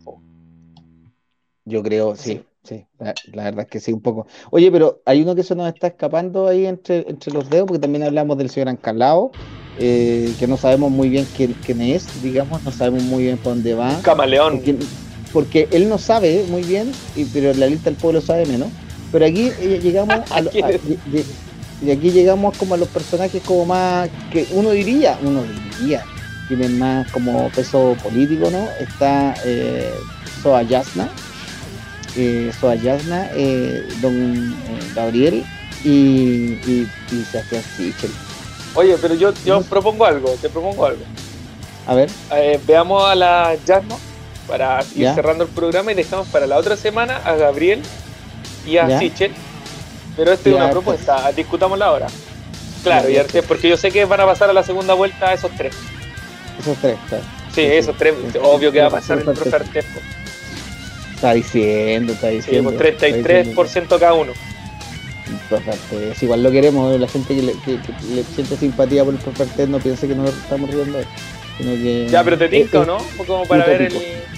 [1.66, 2.32] Yo creo, sí.
[2.32, 2.46] Sí,
[3.00, 4.28] la, verdad es que sí, un poco.
[4.52, 7.80] Oye, pero hay uno que se nos está escapando ahí entre, entre los dedos, porque
[7.80, 9.32] también hablamos del señor Ancalao,
[9.80, 13.54] eh, que no sabemos muy bien quién, quién, es, digamos, no sabemos muy bien por
[13.54, 14.00] dónde va.
[14.02, 14.62] Camaleón.
[15.34, 18.70] Porque, él no sabe muy bien, y, pero la lista del pueblo sabe menos.
[19.12, 20.42] Pero aquí eh, llegamos a,
[21.82, 25.44] y aquí llegamos como a los personajes como más que uno diría, uno
[25.80, 26.04] diría,
[26.48, 28.68] tienen más como peso político, ¿no?
[28.80, 29.92] Está eh,
[30.42, 31.10] Soa Yasna,
[32.18, 35.46] eh, Soa Yasna, eh, Don eh, Gabriel
[35.84, 38.12] y, y, y Sebastián Sichel.
[38.74, 41.04] Oye, pero yo, yo propongo algo, te propongo algo.
[41.88, 42.10] A ver.
[42.36, 43.96] Eh, veamos a la Yasna
[44.48, 47.82] para ir cerrando el programa y dejamos para la otra semana a Gabriel
[48.66, 49.32] y a Sichel
[50.18, 52.08] pero esta es una propuesta, discutámosla ahora.
[52.84, 55.76] Claro, y porque yo sé que van a pasar a la segunda vuelta esos tres.
[56.60, 57.24] Esos tres, claro.
[57.54, 60.00] Sí, esos tres, obvio que va a pasar el profe Artesco.
[61.18, 62.70] Está diciendo, está diciendo.
[62.70, 64.34] Sí, 33% pues cada uno.
[66.12, 70.06] Es igual lo queremos, la gente que le, siente simpatía por el profe no piensa
[70.06, 71.00] que nos estamos riendo.
[71.58, 73.00] Sino que, ya, pero te tinto, ¿no?
[73.26, 73.94] Como para ver el.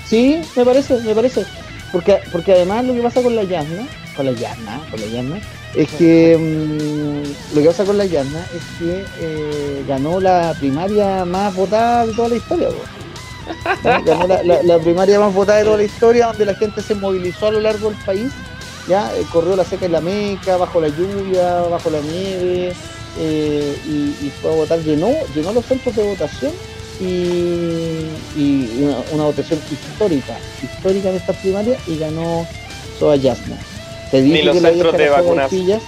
[0.05, 1.45] Sí, me parece, me parece.
[1.91, 5.41] Porque, porque además lo que pasa con la Yasna, con la Yasna, con la Yasna,
[5.75, 11.25] es que mm, lo que pasa con la Yarna es que eh, ganó la primaria
[11.25, 12.69] más votada de toda la historia.
[13.83, 17.51] Ganó la, primaria más votada de toda la historia, donde la gente se movilizó a
[17.51, 18.31] lo largo del país.
[18.87, 22.73] ya eh, Corrió la seca en la meca, bajo la lluvia, bajo la nieve,
[23.19, 26.51] eh, y, fue a votar, llenó, llenó los centros de votación
[26.99, 28.83] y,
[29.13, 32.45] una, votación histórica, histórica de esta primaria, y ganó
[32.99, 33.57] Soa Yasna.
[34.11, 35.81] Te dije los que centros de vacunación.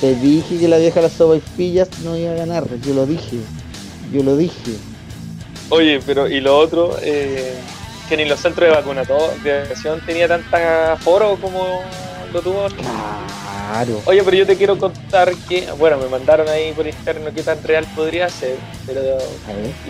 [0.00, 1.12] Te dije que la vieja las
[1.56, 2.66] pillas no iba a ganar.
[2.86, 3.36] Yo lo dije.
[4.12, 4.76] Yo lo dije.
[5.70, 7.54] Oye, pero y lo otro, eh,
[8.08, 11.82] que ni los centros de vacunación tenía tanta foro como
[12.32, 12.66] lo tuvo.
[12.66, 14.02] Claro.
[14.04, 17.62] Oye, pero yo te quiero contar que, bueno, me mandaron ahí por interno qué tan
[17.62, 19.00] real podría ser, pero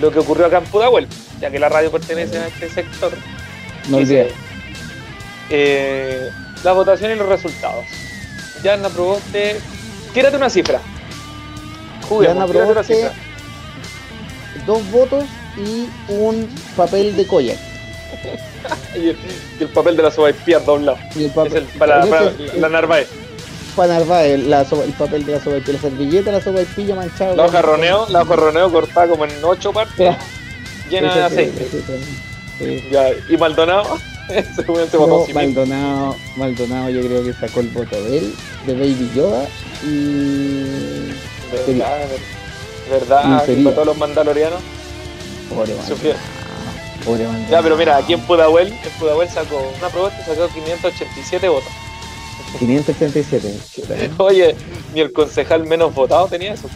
[0.00, 1.08] lo que ocurrió acá en Pudahuel,
[1.40, 3.12] ya que la radio pertenece a, este sector.
[3.88, 4.34] No olvides.
[5.48, 6.30] Eh,
[6.62, 7.86] la votación y los resultados.
[8.62, 9.58] Ya aprobó usted.
[10.12, 10.80] Tírate una cifra.
[12.06, 13.12] Juguemos, tírate una cifra.
[14.66, 15.24] Dos votos
[15.56, 17.56] y un papel de collar.
[18.96, 19.08] y,
[19.62, 20.98] el, papel de la sobaipilla doblado.
[21.14, 23.08] Y el papel, es el, para, para, la Narváez.
[23.76, 27.36] Para Narváez, la el papel de la sobaipilla, la servilleta, la sobaipilla manchada.
[27.36, 30.16] La hoja roneo, la hoja roneo cortada como en ocho partes,
[30.88, 31.68] llena de aceite.
[32.90, 33.98] Ya, y Maldonado.
[35.34, 38.34] Maldonado, Maldonado yo creo que sacó el voto de él,
[38.66, 39.44] de Baby Yoda
[39.82, 41.10] y...
[41.50, 42.06] Verdad,
[42.88, 44.60] verdad, y todos los mandalorianos.
[45.50, 45.74] Pobre
[47.04, 51.68] Pobre Ya, pero mira, aquí en Pudahuel, en Pudahuel sacó una propuesta sacó 587 votos.
[52.58, 54.10] 587.
[54.18, 54.56] Oye,
[54.94, 56.68] ni el concejal menos votado tenía eso.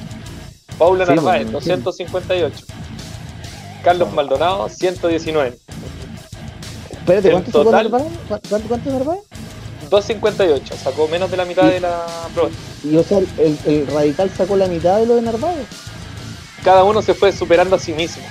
[0.79, 2.67] Paula Narváez, 258.
[3.83, 5.59] Carlos Maldonado, 119.
[6.91, 8.13] Espérate, ¿cuánto sacó Narváez?
[8.29, 9.23] ¿Cuánto, cuánto Narváez?
[9.91, 12.51] 258, sacó menos de la mitad de la prueba.
[12.83, 15.67] Y o sea, el, radical sacó la mitad de lo de Narváez.
[16.65, 18.25] Cada uno se fue superando a sí mismo.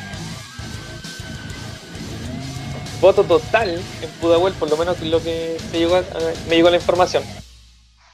[3.03, 3.69] Voto total
[4.01, 6.03] en Pudahuel, por lo menos lo que me llegó, a,
[6.47, 7.21] me llegó la información.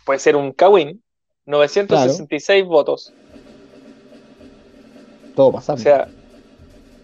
[0.04, 1.00] Puede ser un Kawin,
[1.46, 3.14] 966 votos.
[5.36, 5.78] Todo pasado.
[5.78, 6.08] O sea,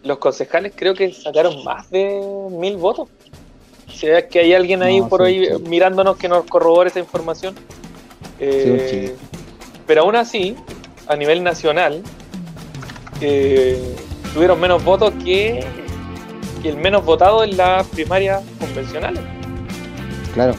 [0.01, 2.19] los concejales creo que sacaron más de
[2.49, 3.07] mil votos.
[3.87, 7.53] Si es que hay alguien ahí por ahí mirándonos que nos corrobore esa información.
[8.39, 9.15] Eh,
[9.85, 10.55] pero aún así,
[11.05, 12.01] a nivel nacional,
[13.21, 13.95] eh,
[14.33, 15.63] tuvieron menos votos que,
[16.67, 19.21] el menos votado en las primarias convencionales.
[20.33, 20.55] Claro.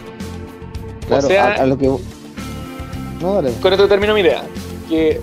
[1.06, 1.88] Claro, o sea, a, lo que.
[3.60, 4.42] Con esto termino mi idea.
[4.88, 5.20] Que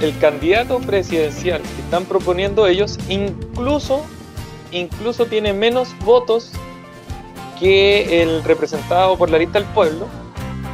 [0.00, 4.04] el candidato presidencial que están proponiendo ellos, incluso,
[4.70, 6.50] incluso tiene menos votos
[7.58, 10.06] que el representado por la lista del pueblo,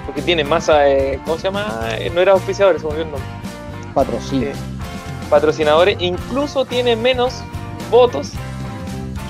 [0.06, 1.88] porque tiene más, eh, ¿cómo se llama?
[1.98, 3.28] Eh, no era oficiador, se me olvidó el nombre.
[3.92, 4.48] Patrocinio.
[4.48, 4.54] Eh,
[5.28, 7.34] patrocinadores, incluso tiene menos
[7.90, 8.32] votos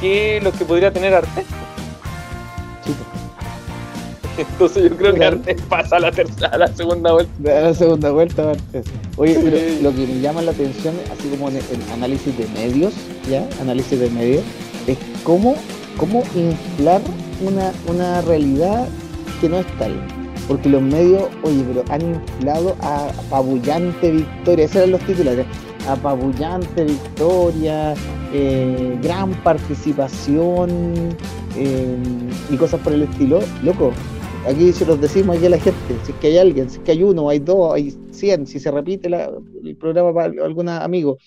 [0.01, 1.45] que los que podría tener Arte.
[4.39, 7.59] Entonces yo creo que Artes pasa a la tercera, a la segunda vuelta.
[7.59, 8.53] A la segunda vuelta,
[9.17, 12.95] Oye, pero lo que me llama la atención, así como en el análisis de medios,
[13.29, 13.49] ¿ya?
[13.61, 14.45] Análisis de medios,
[14.87, 15.57] es cómo,
[15.97, 17.01] cómo inflar
[17.41, 18.87] una, una realidad
[19.41, 20.01] que no es tal.
[20.47, 25.47] Porque los medios, oye, pero han inflado a apabullante victoria, esos eran los titulares,
[25.89, 27.95] apabullante victoria,
[28.33, 31.17] eh, gran participación
[31.57, 31.97] eh,
[32.51, 33.41] y cosas por el estilo.
[33.63, 33.93] Loco,
[34.47, 36.85] aquí se los decimos aquí a la gente, si es que hay alguien, si es
[36.85, 41.19] que hay uno, hay dos, hay cien, si se repite el programa para algún amigo,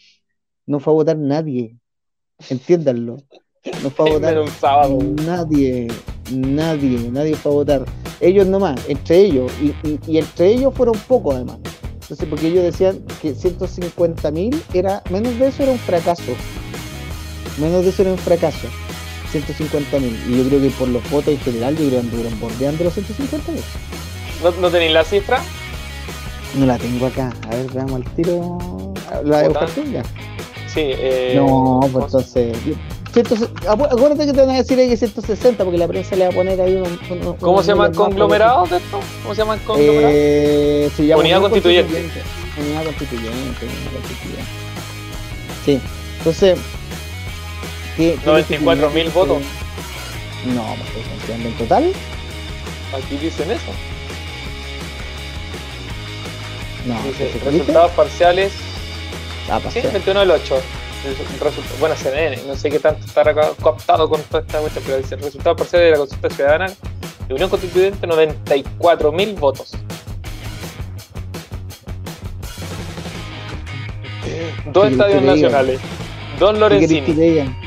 [0.66, 1.76] no fue a votar nadie,
[2.50, 3.18] entiéndanlo.
[3.84, 4.36] No fue a votar
[5.26, 5.88] nadie,
[6.32, 7.86] nadie, nadie fue a votar.
[8.20, 11.60] Ellos nomás, entre ellos, y, entre ellos fueron pocos además.
[12.02, 16.34] Entonces, porque ellos decían que 150 mil era, menos de eso era un fracaso.
[17.62, 18.68] Menos de eso era un fracaso.
[19.32, 20.20] 150 mil.
[20.28, 22.94] Y yo creo que por los votos en general, yo creo que anduvieron bordeando los
[22.94, 23.62] 150 mil.
[24.44, 25.42] ¿No, ¿No tenéis la cifra?
[26.58, 27.32] No la tengo acá.
[27.48, 28.58] A ver, veamos al tiro.
[29.24, 30.04] ¿La de ya?
[30.68, 30.82] Sí.
[30.84, 32.58] Eh, no, pues entonces.
[33.68, 36.34] acuérdate que te van a decir ahí que 160 porque la prensa le va a
[36.34, 39.00] poner ahí un, ¿Cómo se llaman conglomerados de esto?
[39.22, 40.14] ¿Cómo se llaman conglomerados?
[40.14, 42.02] Eh, unidad constituyente.
[42.58, 44.52] Unidad constituyente, unidad constituyente.
[45.66, 45.80] Sí.
[46.18, 46.58] Entonces,
[48.26, 49.44] 94 mil votos.
[50.46, 51.94] No, me estoy confiando en total.
[52.98, 53.72] Aquí dicen eso.
[56.86, 56.96] No,
[57.46, 58.54] resultados parciales.
[59.50, 59.86] Ah, parcial.
[59.86, 60.62] Sí, 21 del 8.
[61.80, 65.58] Bueno, CNN, no sé qué tanto estará cooptado con toda esta cuestión, pero dice resultados
[65.58, 66.68] parciales de la consulta ciudadana
[67.28, 69.72] de Unión Constituyente 94 mil votos.
[74.72, 75.80] Dos estadios nacionales.
[76.40, 77.61] Don Lorenzini.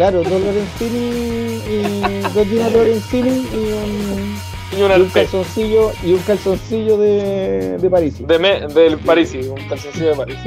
[0.00, 4.38] Claro, dos Lorenzini y dos Gina Lorenzini y un,
[4.78, 8.26] y un, calzoncillo y un calzoncillo de, de París.
[8.26, 10.38] De del París, un calzoncillo de París.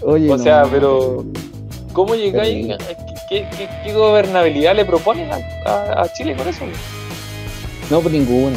[0.00, 1.22] Oye, o sea, pero
[1.92, 2.74] ¿cómo llegáis?
[3.28, 3.46] ¿Qué,
[3.84, 5.28] qué, gobernabilidad le proponen
[5.66, 6.64] a, Chile con eso?
[7.90, 8.56] No, pues ninguna.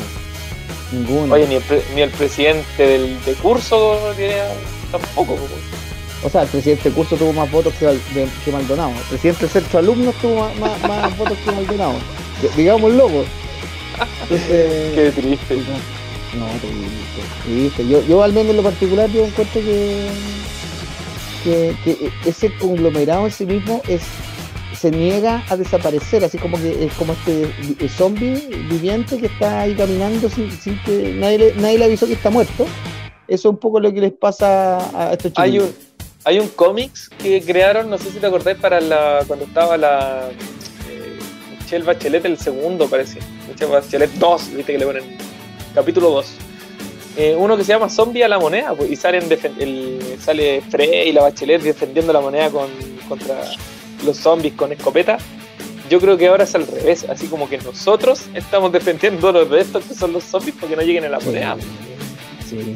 [0.94, 1.34] Ninguna.
[1.34, 1.64] Oye, ni el,
[1.94, 4.00] ni el presidente del de curso
[4.94, 5.38] tampoco.
[6.24, 8.00] O sea, el presidente curso tuvo más votos que,
[8.44, 8.92] que Maldonado.
[8.92, 11.96] El presidente del centro alumnos tuvo más, más, votos que Maldonado.
[12.56, 13.26] Digamos loco.
[14.28, 15.58] Qué triste.
[16.38, 16.48] No,
[17.46, 20.10] triste, Yo, yo al menos en lo particular yo encuentro que,
[21.44, 24.02] que, ese conglomerado en sí mismo es
[24.76, 28.36] se niega a desaparecer, así como que es como este zombie
[28.70, 30.50] viviente que está ahí caminando sin,
[30.84, 32.66] que nadie le, nadie le avisó que está muerto.
[33.28, 35.44] Eso es un poco lo que les pasa a estos chicos.
[35.44, 35.74] Hay un
[36.56, 40.30] cómics que crearon, no sé si te acordáis, para la cuando estaba la
[40.90, 41.20] eh,
[41.60, 43.20] Michelle Bachelet el segundo, parece.
[43.48, 45.04] Michelle Bachelet 2, viste que le ponen
[45.74, 46.26] capítulo 2.
[47.18, 49.24] Eh, uno que se llama Zombie a la moneda, pues, y salen
[49.60, 52.70] el, sale Frey y la Bachelet defendiendo la moneda con,
[53.08, 53.36] contra
[54.04, 55.18] los zombies con escopeta.
[55.90, 59.62] Yo creo que ahora es al revés, así como que nosotros estamos defendiendo los de
[59.62, 61.56] estos que son los zombies porque no lleguen a la moneda.
[62.50, 62.76] Sí.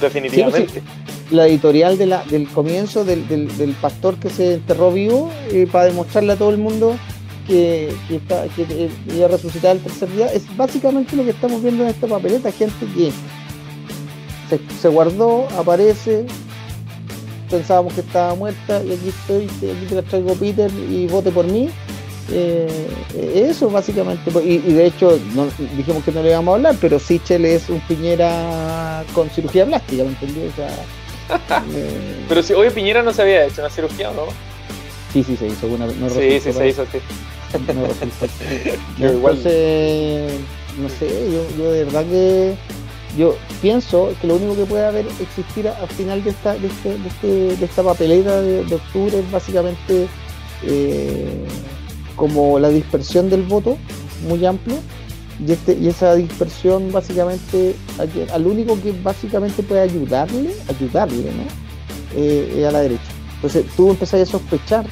[0.00, 0.82] Definitivamente
[1.30, 6.50] la editorial del comienzo del, pastor que se enterró vivo eh, para demostrarle a todo
[6.50, 6.96] el mundo
[7.46, 10.26] que, que, está, que, iba resucitar el tercer día.
[10.32, 13.12] Es básicamente lo que estamos viendo en esta papeleta, gente que
[14.80, 16.26] se, guardó, aparece,
[17.50, 21.46] pensábamos que estaba muerta y aquí estoy, aquí te la traigo Peter y vote por
[21.46, 21.68] mí.
[22.32, 22.88] Eh,
[23.34, 25.18] eso básicamente y, de hecho
[25.76, 30.04] dijimos que no le íbamos a hablar pero Sichel es un piñera con cirugía plástica
[30.04, 30.40] ¿me entendí?
[30.46, 30.70] O sea,
[32.28, 34.26] Pero si hoy Piñera no se había hecho una cirugía, ¿no?
[35.12, 35.86] Sí, sí, se hizo una.
[35.86, 36.98] No sí, sí, se hizo, sí.
[38.98, 40.32] No Entonces,
[40.78, 42.56] no sé, yo, yo de verdad que
[43.16, 46.98] yo pienso que lo único que puede haber existir al final de esta de, este,
[46.98, 50.08] de, este, de esta papeleta de, octubre es básicamente
[50.64, 51.44] eh,
[52.16, 53.78] como la dispersión del voto
[54.26, 54.78] muy amplio
[55.40, 57.74] y, este, y esa dispersión básicamente,
[58.32, 61.64] al único que básicamente puede ayudarle, ayudarle, ¿no?
[62.16, 63.02] Eh, a la derecha.
[63.36, 64.86] Entonces tú empezás a sospechar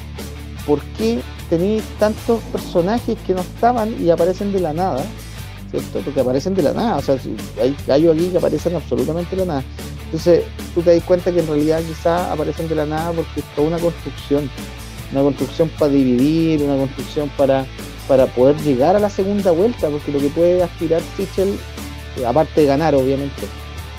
[0.65, 5.03] por qué tenéis tantos personajes que no estaban y aparecen de la nada,
[5.71, 6.01] ¿cierto?
[6.01, 7.17] Porque aparecen de la nada, o sea,
[7.61, 9.63] hay gallos aquí que aparecen absolutamente de la nada.
[10.05, 10.43] Entonces
[10.75, 13.67] tú te das cuenta que en realidad quizás aparecen de la nada porque es toda
[13.67, 14.49] una construcción,
[15.11, 17.65] una construcción para dividir, una construcción para,
[18.07, 21.57] para poder llegar a la segunda vuelta, porque lo que puede aspirar Sichel,
[22.17, 23.43] eh, aparte de ganar obviamente,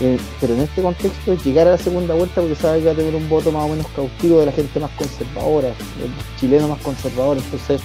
[0.00, 2.92] eh, pero en este contexto es llegar a la segunda vuelta porque sabe que va
[2.92, 6.68] a tener un voto más o menos cautivo de la gente más conservadora, del chileno
[6.68, 7.36] más conservador.
[7.36, 7.80] Entonces,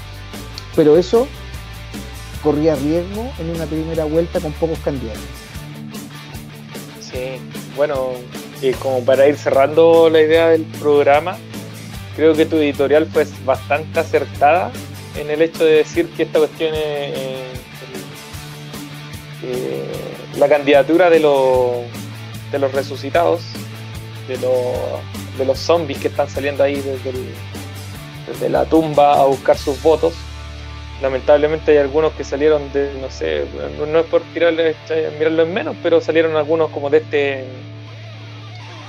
[0.76, 1.28] pero eso
[2.44, 5.22] corría riesgo en una primera vuelta con pocos candidatos.
[7.00, 7.40] Sí,
[7.76, 8.12] bueno,
[8.62, 11.38] y como para ir cerrando la idea del programa,
[12.16, 14.72] creo que tu editorial fue bastante acertada
[15.16, 17.54] en el hecho de decir que esta cuestión es eh,
[19.44, 19.88] eh,
[20.38, 21.86] la candidatura de los
[22.52, 23.42] de los resucitados,
[24.28, 30.14] de, de los zombies que están saliendo ahí desde, la tumba a buscar sus votos.
[31.02, 33.46] Lamentablemente hay algunos que salieron de, no sé,
[33.78, 34.76] no es por tirarles,
[35.18, 37.46] mirarlo en menos, pero salieron algunos como de este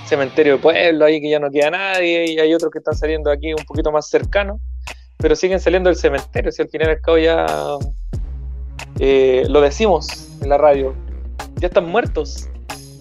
[0.07, 3.31] cementerio de pueblo ahí que ya no queda nadie y hay otros que están saliendo
[3.31, 4.61] aquí un poquito más cercanos,
[5.21, 7.47] pero siguen saliendo del cementerio, si al final y al ya
[8.99, 10.95] eh, lo decimos en la radio,
[11.57, 12.49] ya están muertos,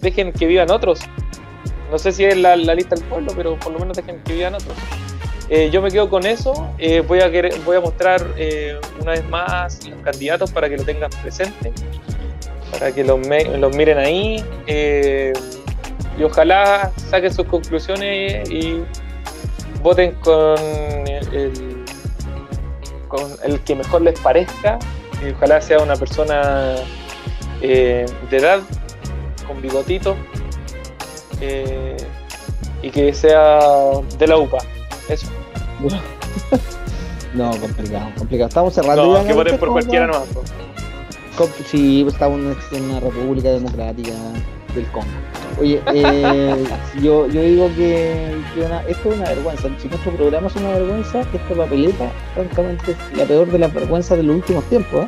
[0.00, 1.00] dejen que vivan otros.
[1.90, 4.54] No sé si es la, lista del pueblo, pero por lo menos dejen que vivan
[4.54, 4.76] otros.
[5.48, 6.72] Eh, yo me quedo con eso.
[6.78, 7.28] Eh, voy, a
[7.64, 8.24] voy a mostrar
[9.00, 11.72] una vez más los candidatos para que lo tengan presente,
[12.70, 13.18] para que los
[13.76, 14.44] miren ahí.
[16.18, 18.84] y ojalá saquen sus conclusiones y
[19.82, 20.58] voten con
[21.08, 21.79] el,
[23.10, 24.78] con el que mejor les parezca.
[25.22, 26.76] Y ojalá sea una persona
[27.60, 28.60] de edad
[29.46, 30.16] con bigotito
[31.42, 31.96] eh,
[32.80, 33.58] y que sea
[34.18, 34.58] de la UPA.
[35.08, 35.26] Eso.
[37.34, 38.48] no, complicado, complicado.
[38.48, 39.18] Estamos cerrando.
[39.18, 40.24] No, que voten por cualquiera no
[41.66, 42.38] Sí, estamos
[42.72, 44.12] en una república democrática
[44.74, 45.06] del Congo.
[45.60, 46.64] Oye, eh,
[47.02, 48.36] yo, yo digo que,
[48.88, 49.68] esto es una vergüenza.
[49.78, 54.18] Si nuestro programa es una vergüenza, esta papeleta, francamente, es la peor de las vergüenzas
[54.18, 55.06] de los últimos tiempos.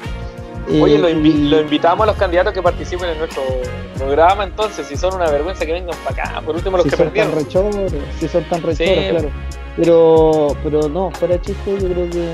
[0.68, 0.80] ¿eh?
[0.80, 3.42] Oye, lo, invitamos a los candidatos que participen en nuestro
[3.98, 7.32] programa, entonces, si son una vergüenza que vengan para acá, por último los que perdieron.
[8.18, 9.30] si son tan rechores, claro.
[9.76, 12.32] Pero, pero no, fuera chiste, yo creo que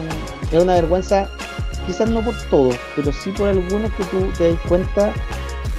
[0.56, 1.28] es una vergüenza,
[1.86, 5.12] quizás no por todos, pero sí por algunos que tú te das cuenta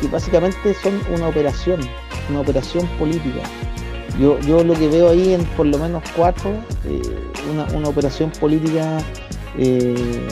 [0.01, 1.81] que básicamente son una operación,
[2.29, 3.41] una operación política.
[4.19, 6.51] Yo, yo lo que veo ahí en por lo menos cuatro,
[6.85, 7.01] eh,
[7.51, 8.99] una, una operación política
[9.57, 10.27] eh,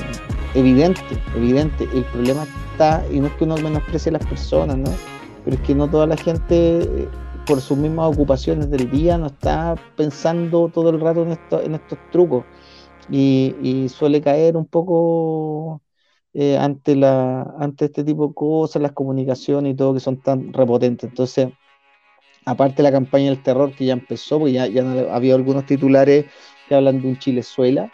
[0.54, 1.02] evidente,
[1.36, 1.88] evidente.
[1.94, 4.92] El problema está, y no es que uno menosprecie a las personas, ¿no?
[5.44, 7.10] Pero es que no toda la gente, eh,
[7.46, 11.76] por sus mismas ocupaciones del día, no está pensando todo el rato en, esto, en
[11.76, 12.46] estos trucos.
[13.10, 15.82] Y, suele caer un poco
[16.40, 20.54] eh, ante, la, ante este tipo de cosas, las comunicaciones y todo, que son tan
[20.54, 21.10] repotentes.
[21.10, 21.50] Entonces,
[22.46, 26.26] aparte de la campaña del terror que ya empezó, porque ya, ya había algunos titulares
[26.70, 27.92] que hablan de un Chilezuela,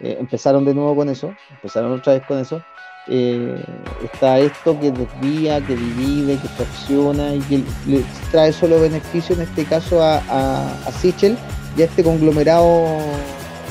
[0.00, 2.62] eh, empezaron de nuevo con eso, empezaron otra vez con eso.
[3.08, 3.62] Eh,
[4.02, 9.42] está esto que desvía, que divide, que fracciona y que le trae solo beneficio en
[9.42, 11.36] este caso a, a, Sichel
[11.76, 12.86] y a este conglomerado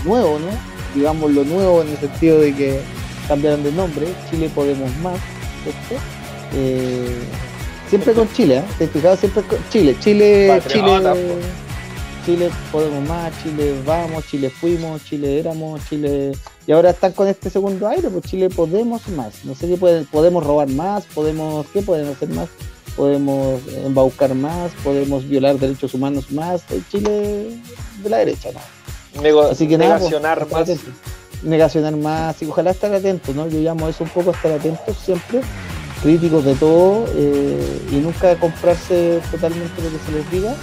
[0.05, 0.49] nuevo, ¿no?
[0.93, 3.00] Digamos lo nuevo en el sentido de que
[3.31, 5.17] cambiaron de nombre, Chile Podemos Más,
[6.53, 7.15] eh,
[7.89, 8.63] siempre con Chile, ¿eh?
[8.77, 11.13] ¿Te Siempre con Chile, Chile, Chile.
[12.25, 16.33] Chile podemos más, Chile vamos, Chile fuimos, Chile éramos, Chile...
[16.67, 19.45] Y ahora están con este segundo aire, pues Chile podemos más.
[19.45, 22.49] No sé qué pueden, podemos robar más, podemos, ¿qué pueden hacer más?
[22.97, 26.63] Podemos embaucar más, podemos violar derechos humanos más.
[26.91, 27.57] Chile
[28.03, 29.39] de la derecha, ¿no?
[29.49, 30.69] Así que negacionar más.
[31.43, 33.47] Negacionar más, y ojalá estar atentos, ¿no?
[33.47, 35.41] Yo llamo eso un poco estar atentos siempre,
[36.03, 40.55] críticos de todo, eh, y nunca comprarse totalmente lo que se les diga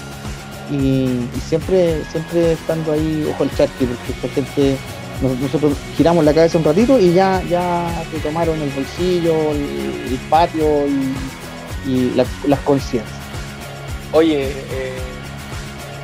[0.71, 4.77] y, siempre siempre estando ahí ojo al charque porque esta gente
[5.41, 10.87] nosotros giramos la cabeza un ratito y ya ya te tomaron el bolsillo el, patio
[11.87, 13.19] y, las conciencias
[14.13, 14.99] oye eh,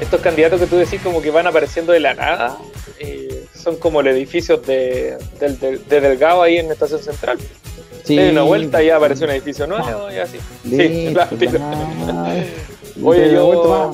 [0.00, 2.56] estos candidatos que tú decís como que van apareciendo de la nada
[2.98, 3.33] eh,
[3.64, 5.16] son como el edificio de,
[5.88, 7.38] Delgado ahí en la estación central
[8.04, 10.38] sí, una vuelta y ya aparece un edificio nuevo y así
[10.68, 11.14] sí,
[13.02, 13.92] Oye, yo,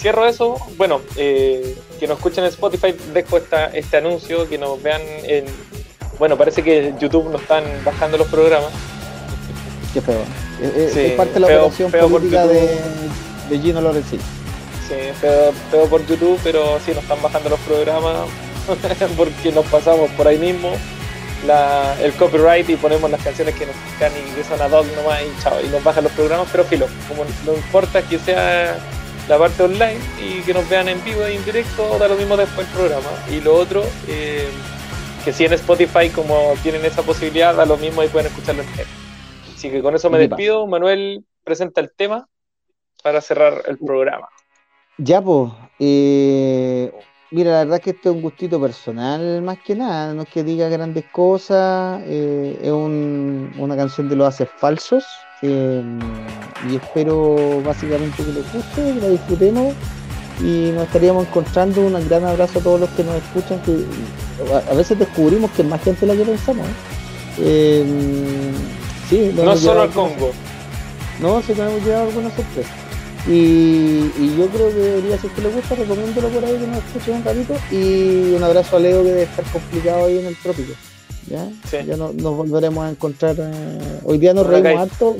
[0.00, 0.56] cierro eso.
[0.76, 5.46] Bueno, eh, que nos escuchen en Spotify, dejo esta, este anuncio, que nos vean en.
[6.18, 8.70] Bueno, parece que YouTube nos están bajando los programas.
[9.94, 10.20] Qué feo.
[10.62, 12.68] Es, parte de la operación política de,
[13.48, 14.18] de, Gino Lorenzi.
[14.18, 14.94] sí,
[15.70, 18.26] pero, por YouTube, pero sí nos están bajando los programas
[19.16, 20.72] porque nos pasamos por ahí mismo
[22.02, 25.22] el copyright y ponemos las canciones que nos gustan y que son ad hoc nomás
[25.22, 28.78] y chao, y nos bajan los programas, pero filo, como no importa que sea
[29.28, 32.36] la parte online y que nos vean en vivo e en directo, da lo mismo
[32.36, 33.08] después el programa.
[33.30, 34.48] Y lo otro, eh,
[35.24, 38.88] que si en Spotify como tienen esa posibilidad, da lo mismo y pueden escucharlo entero.
[39.54, 40.66] Así que con eso me despido.
[40.66, 42.28] Manuel presenta el tema
[43.02, 44.28] para cerrar el programa.
[44.98, 45.52] Ya, pues,
[47.30, 50.28] mira, la verdad es que esto es un gustito personal más que nada, no es
[50.28, 55.04] que diga grandes cosas, eh, es una canción de los haces falsos
[55.42, 55.82] eh,
[56.68, 59.74] y espero básicamente que les guste, que la disfrutemos
[60.40, 61.80] y nos estaríamos encontrando.
[61.80, 63.84] Un gran abrazo a todos los que nos escuchan, que
[64.70, 66.66] a veces descubrimos que es más gente la que pensamos.
[67.38, 67.84] ¿eh?
[69.08, 70.32] sí, no solo el Congo.
[71.20, 72.89] No, sí, tenemos llevado algunas sorpresas.
[73.26, 77.16] Y, yo creo que debería, si que le gusta, recomiéndolo por ahí que nos escuchen
[77.16, 77.54] un ratito.
[77.70, 80.72] Y un abrazo a Leo que debe estar complicado ahí en el trópico.
[81.26, 81.48] Ya,
[81.82, 83.36] ya nos volveremos a encontrar.
[83.38, 85.16] Eh, hoy día nos reímos harto.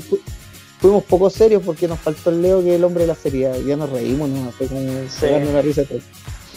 [0.79, 3.55] fuimos poco serios porque nos faltó el Leo que es el hombre de la seriedad.
[3.59, 4.51] Ya nos reímos, ¿no?
[4.51, 5.25] Fue como sí.
[5.25, 5.83] una risa.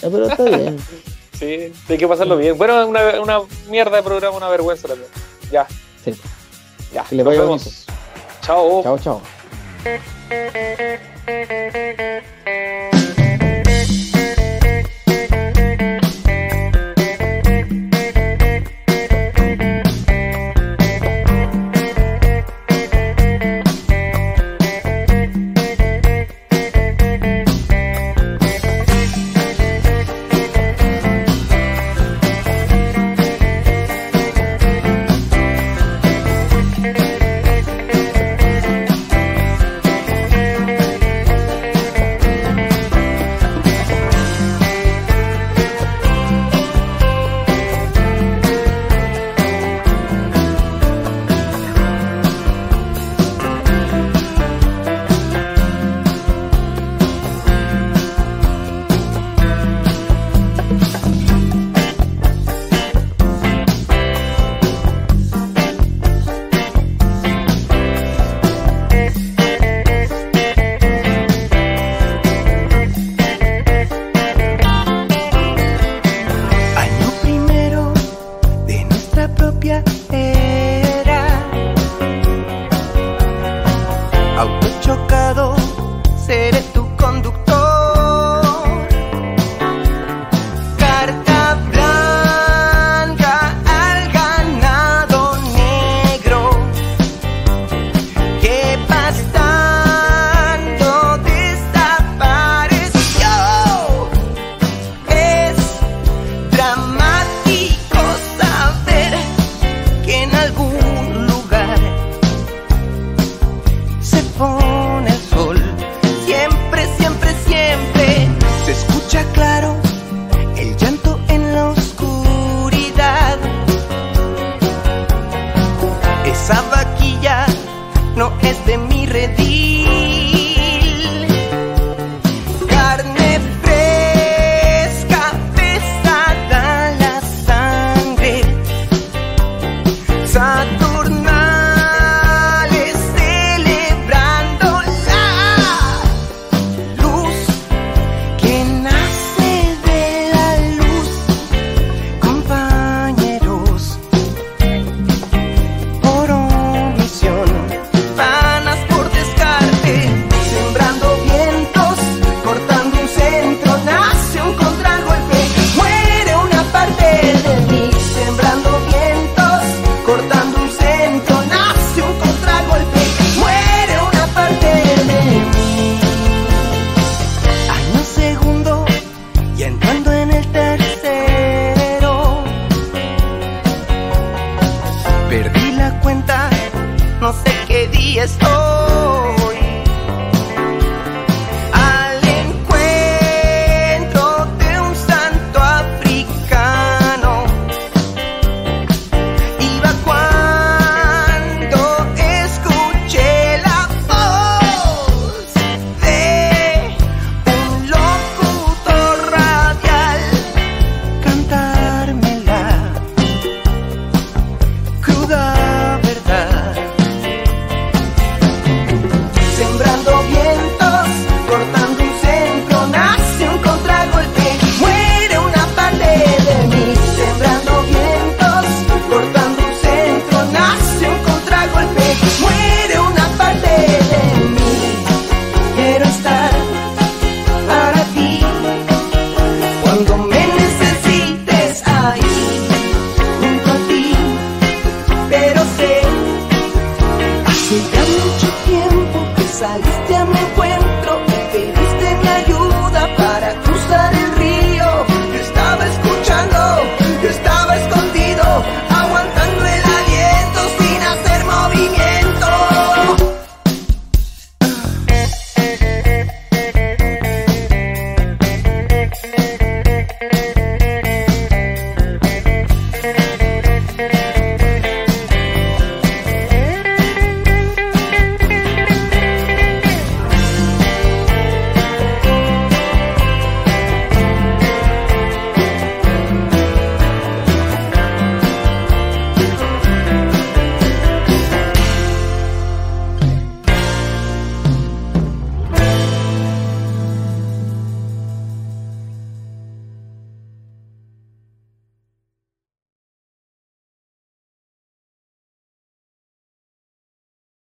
[0.00, 0.76] pero está bien.
[1.38, 2.58] sí, hay que pasarlo bien.
[2.58, 3.40] Bueno, una, una
[3.70, 5.10] mierda de programa, una vergüenza también.
[5.52, 5.66] Ya.
[6.04, 6.14] Sí.
[6.92, 7.04] Ya.
[7.04, 7.86] Que le nos vemos.
[8.40, 8.82] Chao.
[8.82, 9.22] Chao, chao.
[11.26, 12.22] Thank
[13.90, 14.13] you.